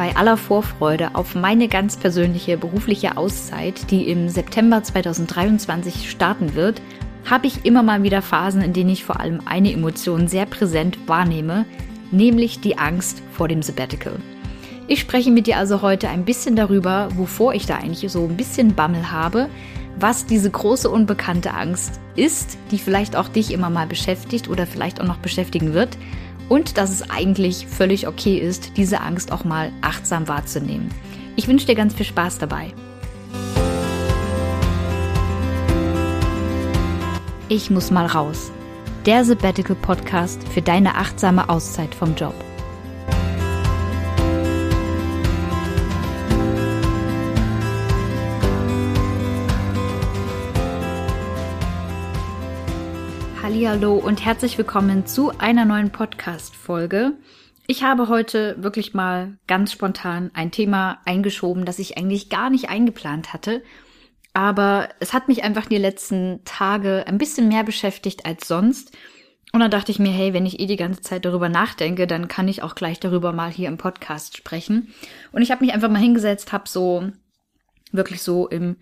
bei 0.00 0.16
aller 0.16 0.38
Vorfreude 0.38 1.14
auf 1.14 1.34
meine 1.34 1.68
ganz 1.68 1.98
persönliche 1.98 2.56
berufliche 2.56 3.18
Auszeit, 3.18 3.90
die 3.90 4.08
im 4.08 4.30
September 4.30 4.82
2023 4.82 6.10
starten 6.10 6.54
wird, 6.54 6.80
habe 7.28 7.46
ich 7.46 7.66
immer 7.66 7.82
mal 7.82 8.02
wieder 8.02 8.22
Phasen, 8.22 8.62
in 8.62 8.72
denen 8.72 8.88
ich 8.88 9.04
vor 9.04 9.20
allem 9.20 9.42
eine 9.44 9.70
Emotion 9.70 10.26
sehr 10.26 10.46
präsent 10.46 10.96
wahrnehme, 11.06 11.66
nämlich 12.12 12.60
die 12.60 12.78
Angst 12.78 13.22
vor 13.32 13.46
dem 13.46 13.60
Sabbatical. 13.60 14.14
Ich 14.88 15.00
spreche 15.00 15.30
mit 15.30 15.46
dir 15.46 15.58
also 15.58 15.82
heute 15.82 16.08
ein 16.08 16.24
bisschen 16.24 16.56
darüber, 16.56 17.10
wovor 17.16 17.52
ich 17.52 17.66
da 17.66 17.76
eigentlich 17.76 18.10
so 18.10 18.24
ein 18.24 18.38
bisschen 18.38 18.74
Bammel 18.74 19.12
habe, 19.12 19.50
was 19.98 20.24
diese 20.24 20.50
große 20.50 20.88
unbekannte 20.88 21.52
Angst 21.52 22.00
ist, 22.16 22.56
die 22.70 22.78
vielleicht 22.78 23.16
auch 23.16 23.28
dich 23.28 23.52
immer 23.52 23.68
mal 23.68 23.86
beschäftigt 23.86 24.48
oder 24.48 24.66
vielleicht 24.66 24.98
auch 24.98 25.06
noch 25.06 25.18
beschäftigen 25.18 25.74
wird 25.74 25.98
und 26.50 26.76
dass 26.76 26.90
es 26.90 27.08
eigentlich 27.08 27.68
völlig 27.68 28.08
okay 28.08 28.36
ist, 28.36 28.76
diese 28.76 29.00
Angst 29.00 29.30
auch 29.30 29.44
mal 29.44 29.70
achtsam 29.82 30.26
wahrzunehmen. 30.26 30.92
Ich 31.36 31.46
wünsche 31.46 31.64
dir 31.64 31.76
ganz 31.76 31.94
viel 31.94 32.04
Spaß 32.04 32.38
dabei. 32.38 32.74
Ich 37.48 37.70
muss 37.70 37.90
mal 37.90 38.06
raus. 38.06 38.50
Der 39.06 39.24
Sabbatical 39.24 39.76
Podcast 39.76 40.42
für 40.48 40.60
deine 40.60 40.96
achtsame 40.96 41.48
Auszeit 41.48 41.94
vom 41.94 42.16
Job. 42.16 42.34
Hallo 53.52 53.96
und 53.96 54.24
herzlich 54.24 54.56
willkommen 54.58 55.06
zu 55.06 55.36
einer 55.38 55.64
neuen 55.64 55.90
Podcast 55.90 56.54
Folge. 56.54 57.14
Ich 57.66 57.82
habe 57.82 58.08
heute 58.08 58.54
wirklich 58.62 58.94
mal 58.94 59.38
ganz 59.48 59.72
spontan 59.72 60.30
ein 60.34 60.52
Thema 60.52 61.00
eingeschoben, 61.04 61.64
das 61.64 61.80
ich 61.80 61.98
eigentlich 61.98 62.30
gar 62.30 62.48
nicht 62.48 62.68
eingeplant 62.68 63.32
hatte, 63.32 63.62
aber 64.32 64.88
es 65.00 65.12
hat 65.12 65.26
mich 65.26 65.42
einfach 65.42 65.66
die 65.66 65.78
letzten 65.78 66.40
Tage 66.44 67.04
ein 67.08 67.18
bisschen 67.18 67.48
mehr 67.48 67.64
beschäftigt 67.64 68.24
als 68.24 68.46
sonst. 68.46 68.96
Und 69.52 69.58
dann 69.60 69.70
dachte 69.70 69.90
ich 69.90 69.98
mir, 69.98 70.12
hey, 70.12 70.32
wenn 70.32 70.46
ich 70.46 70.60
eh 70.60 70.66
die 70.66 70.76
ganze 70.76 71.02
Zeit 71.02 71.24
darüber 71.24 71.48
nachdenke, 71.48 72.06
dann 72.06 72.28
kann 72.28 72.46
ich 72.46 72.62
auch 72.62 72.76
gleich 72.76 73.00
darüber 73.00 73.32
mal 73.32 73.50
hier 73.50 73.68
im 73.68 73.78
Podcast 73.78 74.36
sprechen. 74.36 74.94
Und 75.32 75.42
ich 75.42 75.50
habe 75.50 75.64
mich 75.64 75.74
einfach 75.74 75.90
mal 75.90 76.00
hingesetzt, 76.00 76.52
habe 76.52 76.68
so 76.68 77.10
wirklich 77.90 78.22
so 78.22 78.46
im 78.46 78.76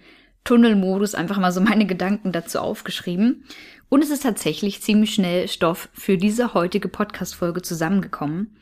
Tunnelmodus 0.44 1.14
einfach 1.14 1.38
mal 1.38 1.52
so 1.52 1.60
meine 1.60 1.86
Gedanken 1.86 2.32
dazu 2.32 2.60
aufgeschrieben. 2.60 3.44
Und 3.88 4.02
es 4.02 4.10
ist 4.10 4.22
tatsächlich 4.22 4.82
ziemlich 4.82 5.14
schnell 5.14 5.48
Stoff 5.48 5.88
für 5.92 6.18
diese 6.18 6.54
heutige 6.54 6.88
Podcast-Folge 6.88 7.62
zusammengekommen. 7.62 8.56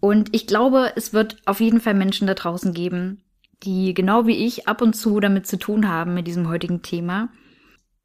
Und 0.00 0.34
ich 0.34 0.46
glaube, 0.46 0.92
es 0.96 1.12
wird 1.12 1.36
auf 1.46 1.60
jeden 1.60 1.80
Fall 1.80 1.94
Menschen 1.94 2.26
da 2.26 2.34
draußen 2.34 2.74
geben, 2.74 3.22
die 3.62 3.94
genau 3.94 4.26
wie 4.26 4.44
ich 4.44 4.66
ab 4.66 4.82
und 4.82 4.94
zu 4.94 5.20
damit 5.20 5.46
zu 5.46 5.58
tun 5.58 5.88
haben 5.88 6.14
mit 6.14 6.26
diesem 6.26 6.48
heutigen 6.48 6.82
Thema. 6.82 7.28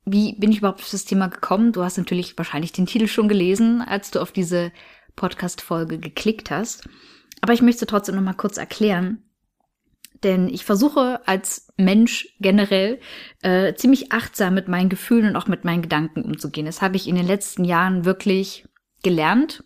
Wie 0.06 0.38
bin 0.38 0.52
ich 0.52 0.60
überhaupt 0.60 0.82
auf 0.82 0.92
das 0.92 1.06
Thema 1.06 1.28
gekommen? 1.28 1.72
Du 1.72 1.84
hast 1.84 1.98
natürlich 1.98 2.38
wahrscheinlich 2.38 2.72
den 2.72 2.86
Titel 2.86 3.08
schon 3.08 3.28
gelesen, 3.28 3.82
als 3.82 4.12
du 4.12 4.22
auf 4.22 4.32
diese 4.32 4.72
Podcast-Folge 5.16 5.98
geklickt 5.98 6.52
hast. 6.52 6.88
Aber 7.42 7.54
ich 7.54 7.64
möchte 7.64 7.88
trotzdem 7.88 8.16
noch 8.16 8.22
mal 8.22 8.34
kurz 8.34 8.58
erklären, 8.58 9.24
denn 10.24 10.48
ich 10.50 10.66
versuche 10.66 11.22
als 11.28 11.68
Mensch 11.78 12.28
generell 12.40 13.00
äh, 13.42 13.74
ziemlich 13.76 14.12
achtsam 14.12 14.54
mit 14.54 14.68
meinen 14.68 14.90
Gefühlen 14.90 15.28
und 15.28 15.36
auch 15.36 15.48
mit 15.48 15.66
meinen 15.66 15.82
Gedanken 15.82 16.24
umzugehen. 16.24 16.66
Das 16.66 16.82
habe 16.82 16.96
ich 16.96 17.08
in 17.08 17.16
den 17.16 17.28
letzten 17.28 17.64
Jahren 17.64 18.06
wirklich 18.06 18.68
gelernt 19.04 19.64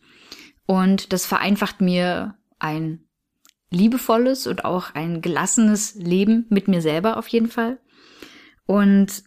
und 0.66 1.14
das 1.14 1.26
vereinfacht 1.26 1.82
mir 1.82 2.36
ein 2.60 3.06
liebevolles 3.72 4.48
und 4.48 4.66
auch 4.66 4.94
ein 4.94 5.22
gelassenes 5.22 5.96
Leben 5.96 6.46
mit 6.50 6.68
mir 6.68 6.82
selber 6.82 7.18
auf 7.18 7.28
jeden 7.30 7.50
Fall. 7.50 7.80
Und 8.66 9.24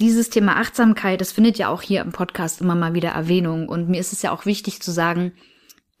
dieses 0.00 0.28
Thema 0.28 0.56
Achtsamkeit, 0.56 1.20
das 1.20 1.32
findet 1.32 1.56
ja 1.58 1.68
auch 1.68 1.80
hier 1.80 2.02
im 2.02 2.12
Podcast 2.12 2.60
immer 2.60 2.74
mal 2.74 2.94
wieder 2.94 3.10
Erwähnung. 3.10 3.68
Und 3.68 3.88
mir 3.88 3.98
ist 3.98 4.12
es 4.12 4.22
ja 4.22 4.30
auch 4.30 4.44
wichtig 4.44 4.82
zu 4.82 4.92
sagen, 4.92 5.32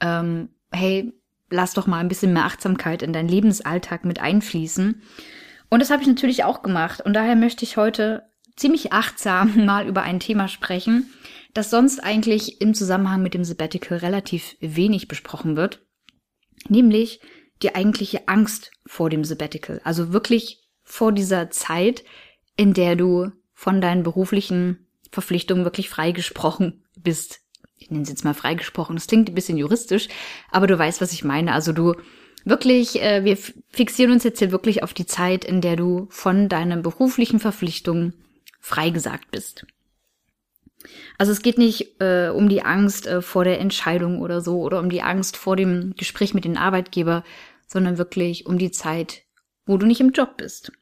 ähm, 0.00 0.50
hey, 0.70 1.15
lass 1.50 1.74
doch 1.74 1.86
mal 1.86 1.98
ein 1.98 2.08
bisschen 2.08 2.32
mehr 2.32 2.44
Achtsamkeit 2.44 3.02
in 3.02 3.12
deinen 3.12 3.28
Lebensalltag 3.28 4.04
mit 4.04 4.20
einfließen. 4.20 5.02
Und 5.68 5.80
das 5.80 5.90
habe 5.90 6.02
ich 6.02 6.08
natürlich 6.08 6.44
auch 6.44 6.62
gemacht. 6.62 7.00
Und 7.00 7.14
daher 7.14 7.36
möchte 7.36 7.64
ich 7.64 7.76
heute 7.76 8.24
ziemlich 8.56 8.92
achtsam 8.92 9.64
mal 9.66 9.86
über 9.86 10.02
ein 10.02 10.20
Thema 10.20 10.48
sprechen, 10.48 11.12
das 11.54 11.70
sonst 11.70 12.00
eigentlich 12.00 12.60
im 12.60 12.74
Zusammenhang 12.74 13.22
mit 13.22 13.34
dem 13.34 13.44
Sabbatical 13.44 13.98
relativ 13.98 14.56
wenig 14.60 15.08
besprochen 15.08 15.56
wird. 15.56 15.86
Nämlich 16.68 17.20
die 17.62 17.74
eigentliche 17.74 18.28
Angst 18.28 18.70
vor 18.84 19.08
dem 19.08 19.24
Sabbatical. 19.24 19.80
Also 19.84 20.12
wirklich 20.12 20.62
vor 20.82 21.12
dieser 21.12 21.50
Zeit, 21.50 22.04
in 22.56 22.74
der 22.74 22.96
du 22.96 23.30
von 23.54 23.80
deinen 23.80 24.02
beruflichen 24.02 24.86
Verpflichtungen 25.10 25.64
wirklich 25.64 25.88
freigesprochen 25.88 26.84
bist 26.96 27.40
ich 27.78 27.90
nenne 27.90 28.02
es 28.02 28.08
jetzt 28.08 28.24
mal 28.24 28.34
freigesprochen, 28.34 28.96
das 28.96 29.06
klingt 29.06 29.28
ein 29.28 29.34
bisschen 29.34 29.58
juristisch, 29.58 30.08
aber 30.50 30.66
du 30.66 30.78
weißt, 30.78 31.00
was 31.00 31.12
ich 31.12 31.24
meine. 31.24 31.52
Also 31.52 31.72
du 31.72 31.94
wirklich, 32.44 33.02
äh, 33.02 33.24
wir 33.24 33.36
fixieren 33.68 34.12
uns 34.12 34.24
jetzt 34.24 34.38
hier 34.38 34.52
wirklich 34.52 34.82
auf 34.82 34.94
die 34.94 35.06
Zeit, 35.06 35.44
in 35.44 35.60
der 35.60 35.76
du 35.76 36.06
von 36.10 36.48
deinen 36.48 36.82
beruflichen 36.82 37.40
Verpflichtungen 37.40 38.14
freigesagt 38.60 39.30
bist. 39.30 39.66
Also 41.18 41.32
es 41.32 41.42
geht 41.42 41.58
nicht 41.58 42.00
äh, 42.00 42.28
um 42.28 42.48
die 42.48 42.62
Angst 42.62 43.06
äh, 43.06 43.20
vor 43.22 43.44
der 43.44 43.60
Entscheidung 43.60 44.20
oder 44.20 44.40
so 44.40 44.60
oder 44.60 44.78
um 44.78 44.88
die 44.88 45.02
Angst 45.02 45.36
vor 45.36 45.56
dem 45.56 45.94
Gespräch 45.96 46.34
mit 46.34 46.44
dem 46.44 46.56
Arbeitgeber, 46.56 47.24
sondern 47.66 47.98
wirklich 47.98 48.46
um 48.46 48.58
die 48.58 48.70
Zeit, 48.70 49.22
wo 49.66 49.76
du 49.76 49.86
nicht 49.86 50.00
im 50.00 50.12
Job 50.12 50.36
bist. 50.36 50.72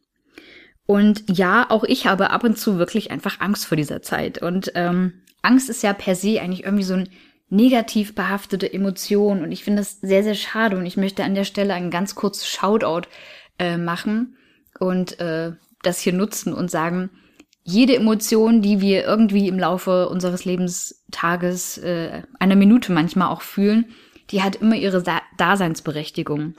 Und 0.87 1.25
ja, 1.31 1.71
auch 1.71 1.85
ich 1.85 2.07
habe 2.07 2.31
ab 2.31 2.45
und 2.45 2.59
zu 2.59 2.79
wirklich 2.79 3.11
einfach 3.11 3.41
Angst 3.41 3.65
vor 3.65 3.77
dieser 3.77 4.03
Zeit. 4.03 4.43
Und 4.43 4.73
ähm, 4.75 5.23
Angst 5.45 5.69
ist 5.69 5.83
ja 5.83 5.93
per 5.93 6.15
se 6.15 6.41
eigentlich 6.41 6.65
irgendwie 6.65 6.85
so 6.85 6.95
ein 6.95 7.09
negativ 7.49 8.15
behaftete 8.15 8.73
Emotion 8.73 9.43
und 9.43 9.53
ich 9.53 9.65
finde 9.65 9.81
das 9.81 10.01
sehr, 10.01 10.23
sehr 10.23 10.35
schade 10.35 10.77
und 10.77 10.87
ich 10.87 10.97
möchte 10.97 11.25
an 11.25 11.35
der 11.35 11.45
Stelle 11.45 11.75
ein 11.75 11.91
ganz 11.91 12.15
kurzes 12.15 12.49
Shoutout 12.49 13.09
äh, 13.59 13.77
machen 13.77 14.37
und 14.81 15.21
äh, 15.21 15.53
das 15.83 16.01
hier 16.01 16.13
nutzen 16.13 16.53
und 16.53 16.71
sagen, 16.71 17.11
jede 17.63 17.97
Emotion, 17.97 18.61
die 18.61 18.81
wir 18.81 19.05
irgendwie 19.05 19.49
im 19.49 19.59
Laufe 19.59 20.09
unseres 20.09 20.45
Lebenstages, 20.45 21.79
äh, 21.79 22.23
einer 22.39 22.57
Minute 22.57 22.93
manchmal 22.93 23.29
auch 23.29 23.43
fühlen, 23.43 23.87
die 24.31 24.43
hat 24.43 24.57
immer 24.57 24.77
ihre 24.77 25.03
da 25.03 25.23
Daseinsberechtigung. 25.39 26.55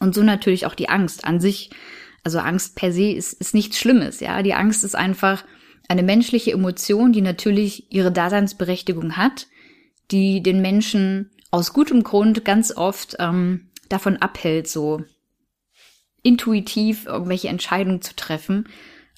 Und 0.00 0.14
so 0.14 0.22
natürlich 0.22 0.66
auch 0.66 0.74
die 0.74 0.88
Angst 0.88 1.24
an 1.24 1.40
sich. 1.40 1.70
Also 2.24 2.38
Angst 2.38 2.74
per 2.76 2.92
se 2.92 3.12
ist, 3.12 3.34
ist 3.34 3.54
nichts 3.54 3.78
Schlimmes, 3.78 4.20
ja. 4.20 4.42
Die 4.42 4.54
Angst 4.54 4.82
ist 4.82 4.96
einfach 4.96 5.44
eine 5.88 6.02
menschliche 6.02 6.52
Emotion, 6.52 7.12
die 7.12 7.20
natürlich 7.20 7.92
ihre 7.92 8.12
Daseinsberechtigung 8.12 9.16
hat, 9.16 9.46
die 10.10 10.42
den 10.42 10.60
Menschen 10.62 11.30
aus 11.50 11.72
gutem 11.72 12.02
Grund 12.02 12.44
ganz 12.44 12.76
oft 12.76 13.16
ähm, 13.18 13.70
davon 13.88 14.16
abhält, 14.16 14.68
so 14.68 15.02
intuitiv 16.22 17.06
irgendwelche 17.06 17.48
Entscheidungen 17.48 18.02
zu 18.02 18.16
treffen, 18.16 18.68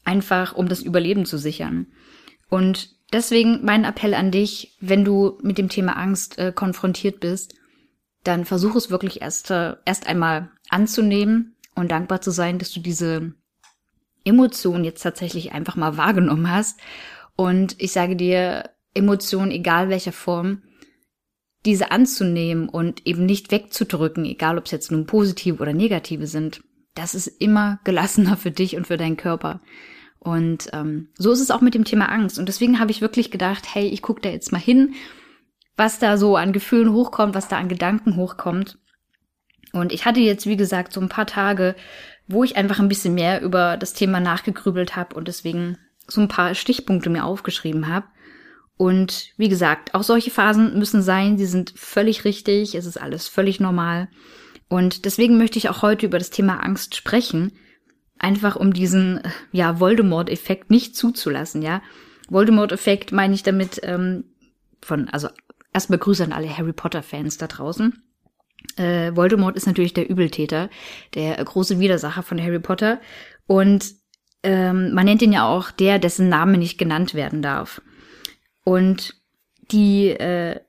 einfach 0.04 0.54
um 0.54 0.68
das 0.68 0.82
Überleben 0.82 1.24
zu 1.24 1.38
sichern. 1.38 1.86
Und 2.50 2.90
deswegen 3.12 3.64
mein 3.64 3.84
Appell 3.84 4.14
an 4.14 4.30
dich, 4.30 4.76
wenn 4.80 5.04
du 5.04 5.38
mit 5.42 5.58
dem 5.58 5.68
Thema 5.68 5.96
Angst 5.96 6.38
äh, 6.38 6.52
konfrontiert 6.52 7.20
bist, 7.20 7.54
dann 8.24 8.44
versuch 8.44 8.74
es 8.74 8.90
wirklich 8.90 9.22
erst, 9.22 9.50
äh, 9.50 9.76
erst 9.84 10.06
einmal 10.08 10.50
anzunehmen 10.68 11.56
und 11.74 11.90
dankbar 11.90 12.20
zu 12.20 12.32
sein, 12.32 12.58
dass 12.58 12.72
du 12.72 12.80
diese 12.80 13.34
Emotion 14.26 14.84
jetzt 14.84 15.02
tatsächlich 15.02 15.52
einfach 15.52 15.76
mal 15.76 15.96
wahrgenommen 15.96 16.50
hast. 16.50 16.80
Und 17.36 17.76
ich 17.78 17.92
sage 17.92 18.16
dir, 18.16 18.70
Emotionen, 18.94 19.50
egal 19.50 19.88
welcher 19.88 20.12
Form, 20.12 20.62
diese 21.64 21.90
anzunehmen 21.90 22.68
und 22.68 23.06
eben 23.06 23.26
nicht 23.26 23.50
wegzudrücken, 23.50 24.24
egal 24.24 24.58
ob 24.58 24.66
es 24.66 24.70
jetzt 24.70 24.92
nun 24.92 25.06
positive 25.06 25.60
oder 25.60 25.72
negative 25.72 26.26
sind, 26.26 26.62
das 26.94 27.14
ist 27.14 27.26
immer 27.26 27.80
gelassener 27.84 28.36
für 28.36 28.50
dich 28.50 28.76
und 28.76 28.86
für 28.86 28.96
deinen 28.96 29.16
Körper. 29.16 29.60
Und 30.18 30.70
ähm, 30.72 31.08
so 31.16 31.30
ist 31.30 31.40
es 31.40 31.50
auch 31.50 31.60
mit 31.60 31.74
dem 31.74 31.84
Thema 31.84 32.06
Angst. 32.06 32.38
Und 32.38 32.48
deswegen 32.48 32.80
habe 32.80 32.90
ich 32.90 33.00
wirklich 33.00 33.30
gedacht, 33.30 33.74
hey, 33.74 33.86
ich 33.86 34.02
gucke 34.02 34.22
da 34.22 34.30
jetzt 34.30 34.50
mal 34.50 34.58
hin, 34.58 34.94
was 35.76 35.98
da 35.98 36.16
so 36.16 36.36
an 36.36 36.52
Gefühlen 36.52 36.92
hochkommt, 36.92 37.34
was 37.34 37.48
da 37.48 37.58
an 37.58 37.68
Gedanken 37.68 38.16
hochkommt. 38.16 38.78
Und 39.72 39.92
ich 39.92 40.06
hatte 40.06 40.20
jetzt, 40.20 40.46
wie 40.46 40.56
gesagt, 40.56 40.92
so 40.92 41.00
ein 41.00 41.08
paar 41.08 41.26
Tage, 41.26 41.76
wo 42.28 42.44
ich 42.44 42.56
einfach 42.56 42.78
ein 42.78 42.88
bisschen 42.88 43.14
mehr 43.14 43.42
über 43.42 43.76
das 43.76 43.92
Thema 43.92 44.20
nachgegrübelt 44.20 44.96
habe 44.96 45.14
und 45.14 45.28
deswegen 45.28 45.78
so 46.08 46.20
ein 46.20 46.28
paar 46.28 46.54
Stichpunkte 46.54 47.10
mir 47.10 47.24
aufgeschrieben 47.24 47.88
habe. 47.88 48.06
Und 48.76 49.32
wie 49.36 49.48
gesagt, 49.48 49.94
auch 49.94 50.02
solche 50.02 50.30
Phasen 50.30 50.78
müssen 50.78 51.02
sein, 51.02 51.38
sie 51.38 51.46
sind 51.46 51.72
völlig 51.76 52.24
richtig, 52.24 52.74
es 52.74 52.84
ist 52.84 53.00
alles 53.00 53.28
völlig 53.28 53.58
normal. 53.58 54.08
Und 54.68 55.04
deswegen 55.04 55.38
möchte 55.38 55.58
ich 55.58 55.68
auch 55.68 55.82
heute 55.82 56.06
über 56.06 56.18
das 56.18 56.30
Thema 56.30 56.62
Angst 56.62 56.94
sprechen, 56.94 57.52
einfach 58.18 58.56
um 58.56 58.72
diesen, 58.72 59.20
ja, 59.52 59.80
Voldemort-Effekt 59.80 60.70
nicht 60.70 60.96
zuzulassen, 60.96 61.62
ja. 61.62 61.82
Voldemort-Effekt 62.28 63.12
meine 63.12 63.34
ich 63.34 63.44
damit 63.44 63.80
ähm, 63.82 64.24
von, 64.82 65.08
also 65.08 65.28
erstmal 65.72 65.98
Grüße 65.98 66.24
an 66.24 66.32
alle 66.32 66.54
Harry 66.54 66.72
Potter-Fans 66.72 67.38
da 67.38 67.46
draußen. 67.46 68.02
Äh, 68.76 69.14
Voldemort 69.14 69.56
ist 69.56 69.66
natürlich 69.66 69.94
der 69.94 70.08
Übeltäter, 70.08 70.70
der 71.14 71.36
große 71.42 71.78
Widersacher 71.80 72.22
von 72.22 72.40
Harry 72.42 72.58
Potter. 72.58 73.00
Und 73.46 73.94
ähm, 74.42 74.92
man 74.92 75.04
nennt 75.04 75.22
ihn 75.22 75.32
ja 75.32 75.46
auch 75.46 75.70
der, 75.70 75.98
dessen 75.98 76.28
Name 76.28 76.58
nicht 76.58 76.78
genannt 76.78 77.14
werden 77.14 77.42
darf. 77.42 77.80
Und 78.64 79.14
die 79.70 80.08
äh, 80.08 80.60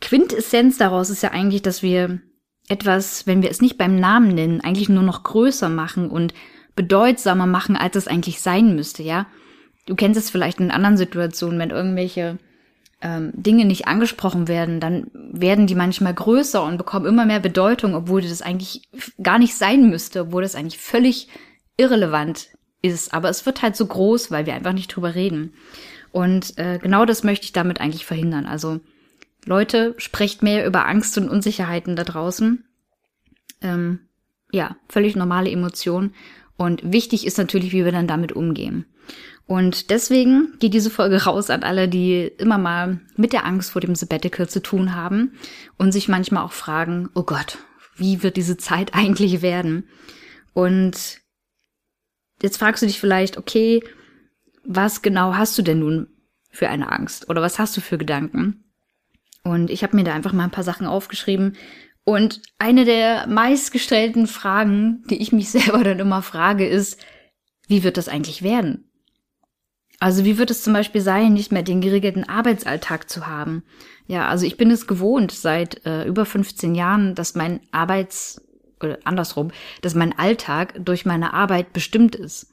Quintessenz 0.00 0.78
daraus 0.78 1.10
ist 1.10 1.22
ja 1.22 1.30
eigentlich, 1.30 1.62
dass 1.62 1.82
wir 1.82 2.20
etwas, 2.68 3.26
wenn 3.26 3.42
wir 3.42 3.50
es 3.50 3.60
nicht 3.60 3.78
beim 3.78 3.98
Namen 3.98 4.34
nennen, 4.34 4.60
eigentlich 4.60 4.88
nur 4.88 5.02
noch 5.02 5.22
größer 5.22 5.68
machen 5.68 6.10
und 6.10 6.34
bedeutsamer 6.74 7.46
machen, 7.46 7.76
als 7.76 7.96
es 7.96 8.08
eigentlich 8.08 8.40
sein 8.40 8.74
müsste, 8.74 9.02
ja. 9.02 9.26
Du 9.86 9.94
kennst 9.94 10.18
es 10.18 10.30
vielleicht 10.30 10.58
in 10.58 10.72
anderen 10.72 10.96
Situationen, 10.96 11.58
wenn 11.60 11.70
irgendwelche 11.70 12.38
ähm, 13.06 13.30
Dinge 13.34 13.64
nicht 13.64 13.86
angesprochen 13.86 14.48
werden, 14.48 14.80
dann 14.80 15.06
werden 15.14 15.68
die 15.68 15.76
manchmal 15.76 16.12
größer 16.12 16.64
und 16.64 16.76
bekommen 16.76 17.06
immer 17.06 17.24
mehr 17.24 17.38
Bedeutung, 17.38 17.94
obwohl 17.94 18.20
das 18.20 18.42
eigentlich 18.42 18.88
gar 19.22 19.38
nicht 19.38 19.54
sein 19.54 19.88
müsste, 19.88 20.22
obwohl 20.22 20.42
das 20.42 20.56
eigentlich 20.56 20.78
völlig 20.78 21.28
irrelevant 21.76 22.48
ist. 22.82 23.14
Aber 23.14 23.28
es 23.28 23.46
wird 23.46 23.62
halt 23.62 23.76
so 23.76 23.86
groß, 23.86 24.32
weil 24.32 24.46
wir 24.46 24.54
einfach 24.54 24.72
nicht 24.72 24.88
drüber 24.88 25.14
reden. 25.14 25.54
Und 26.10 26.58
äh, 26.58 26.80
genau 26.82 27.04
das 27.04 27.22
möchte 27.22 27.44
ich 27.44 27.52
damit 27.52 27.80
eigentlich 27.80 28.06
verhindern. 28.06 28.44
Also 28.44 28.80
Leute, 29.44 29.94
sprecht 29.98 30.42
mehr 30.42 30.66
über 30.66 30.86
Angst 30.86 31.16
und 31.16 31.28
Unsicherheiten 31.28 31.94
da 31.94 32.02
draußen. 32.02 32.64
Ähm, 33.60 34.00
ja, 34.50 34.76
völlig 34.88 35.14
normale 35.14 35.50
Emotionen. 35.50 36.12
Und 36.56 36.80
wichtig 36.92 37.24
ist 37.24 37.38
natürlich, 37.38 37.72
wie 37.72 37.84
wir 37.84 37.92
dann 37.92 38.08
damit 38.08 38.32
umgehen. 38.32 38.84
Und 39.46 39.90
deswegen 39.90 40.54
geht 40.58 40.74
diese 40.74 40.90
Folge 40.90 41.24
raus 41.24 41.50
an 41.50 41.62
alle, 41.62 41.88
die 41.88 42.26
immer 42.38 42.58
mal 42.58 43.00
mit 43.16 43.32
der 43.32 43.46
Angst 43.46 43.70
vor 43.70 43.80
dem 43.80 43.94
Sabbatical 43.94 44.48
zu 44.48 44.60
tun 44.60 44.94
haben 44.94 45.34
und 45.78 45.92
sich 45.92 46.08
manchmal 46.08 46.44
auch 46.44 46.52
fragen, 46.52 47.10
oh 47.14 47.22
Gott, 47.22 47.58
wie 47.96 48.22
wird 48.24 48.36
diese 48.36 48.56
Zeit 48.56 48.92
eigentlich 48.94 49.42
werden? 49.42 49.88
Und 50.52 51.20
jetzt 52.42 52.58
fragst 52.58 52.82
du 52.82 52.86
dich 52.86 52.98
vielleicht, 52.98 53.38
okay, 53.38 53.84
was 54.64 55.02
genau 55.02 55.34
hast 55.34 55.56
du 55.56 55.62
denn 55.62 55.78
nun 55.78 56.08
für 56.50 56.68
eine 56.68 56.90
Angst? 56.90 57.28
Oder 57.28 57.40
was 57.40 57.60
hast 57.60 57.76
du 57.76 57.80
für 57.80 57.98
Gedanken? 57.98 58.64
Und 59.44 59.70
ich 59.70 59.84
habe 59.84 59.94
mir 59.94 60.02
da 60.02 60.12
einfach 60.12 60.32
mal 60.32 60.44
ein 60.44 60.50
paar 60.50 60.64
Sachen 60.64 60.88
aufgeschrieben. 60.88 61.56
Und 62.02 62.42
eine 62.58 62.84
der 62.84 63.28
meistgestellten 63.28 64.26
Fragen, 64.26 65.04
die 65.08 65.22
ich 65.22 65.30
mich 65.30 65.50
selber 65.50 65.84
dann 65.84 66.00
immer 66.00 66.22
frage, 66.22 66.66
ist, 66.66 67.00
wie 67.68 67.84
wird 67.84 67.96
das 67.96 68.08
eigentlich 68.08 68.42
werden? 68.42 68.90
Also 70.06 70.24
wie 70.24 70.38
wird 70.38 70.52
es 70.52 70.62
zum 70.62 70.72
Beispiel 70.72 71.00
sein, 71.00 71.32
nicht 71.32 71.50
mehr 71.50 71.64
den 71.64 71.80
geregelten 71.80 72.28
Arbeitsalltag 72.28 73.10
zu 73.10 73.26
haben? 73.26 73.64
Ja, 74.06 74.28
also 74.28 74.46
ich 74.46 74.56
bin 74.56 74.70
es 74.70 74.86
gewohnt 74.86 75.32
seit 75.32 75.84
äh, 75.84 76.04
über 76.04 76.24
15 76.24 76.76
Jahren, 76.76 77.16
dass 77.16 77.34
mein 77.34 77.58
Arbeits 77.72 78.40
oder 78.80 78.98
andersrum, 79.02 79.50
dass 79.82 79.96
mein 79.96 80.16
Alltag 80.16 80.74
durch 80.78 81.06
meine 81.06 81.34
Arbeit 81.34 81.72
bestimmt 81.72 82.14
ist. 82.14 82.52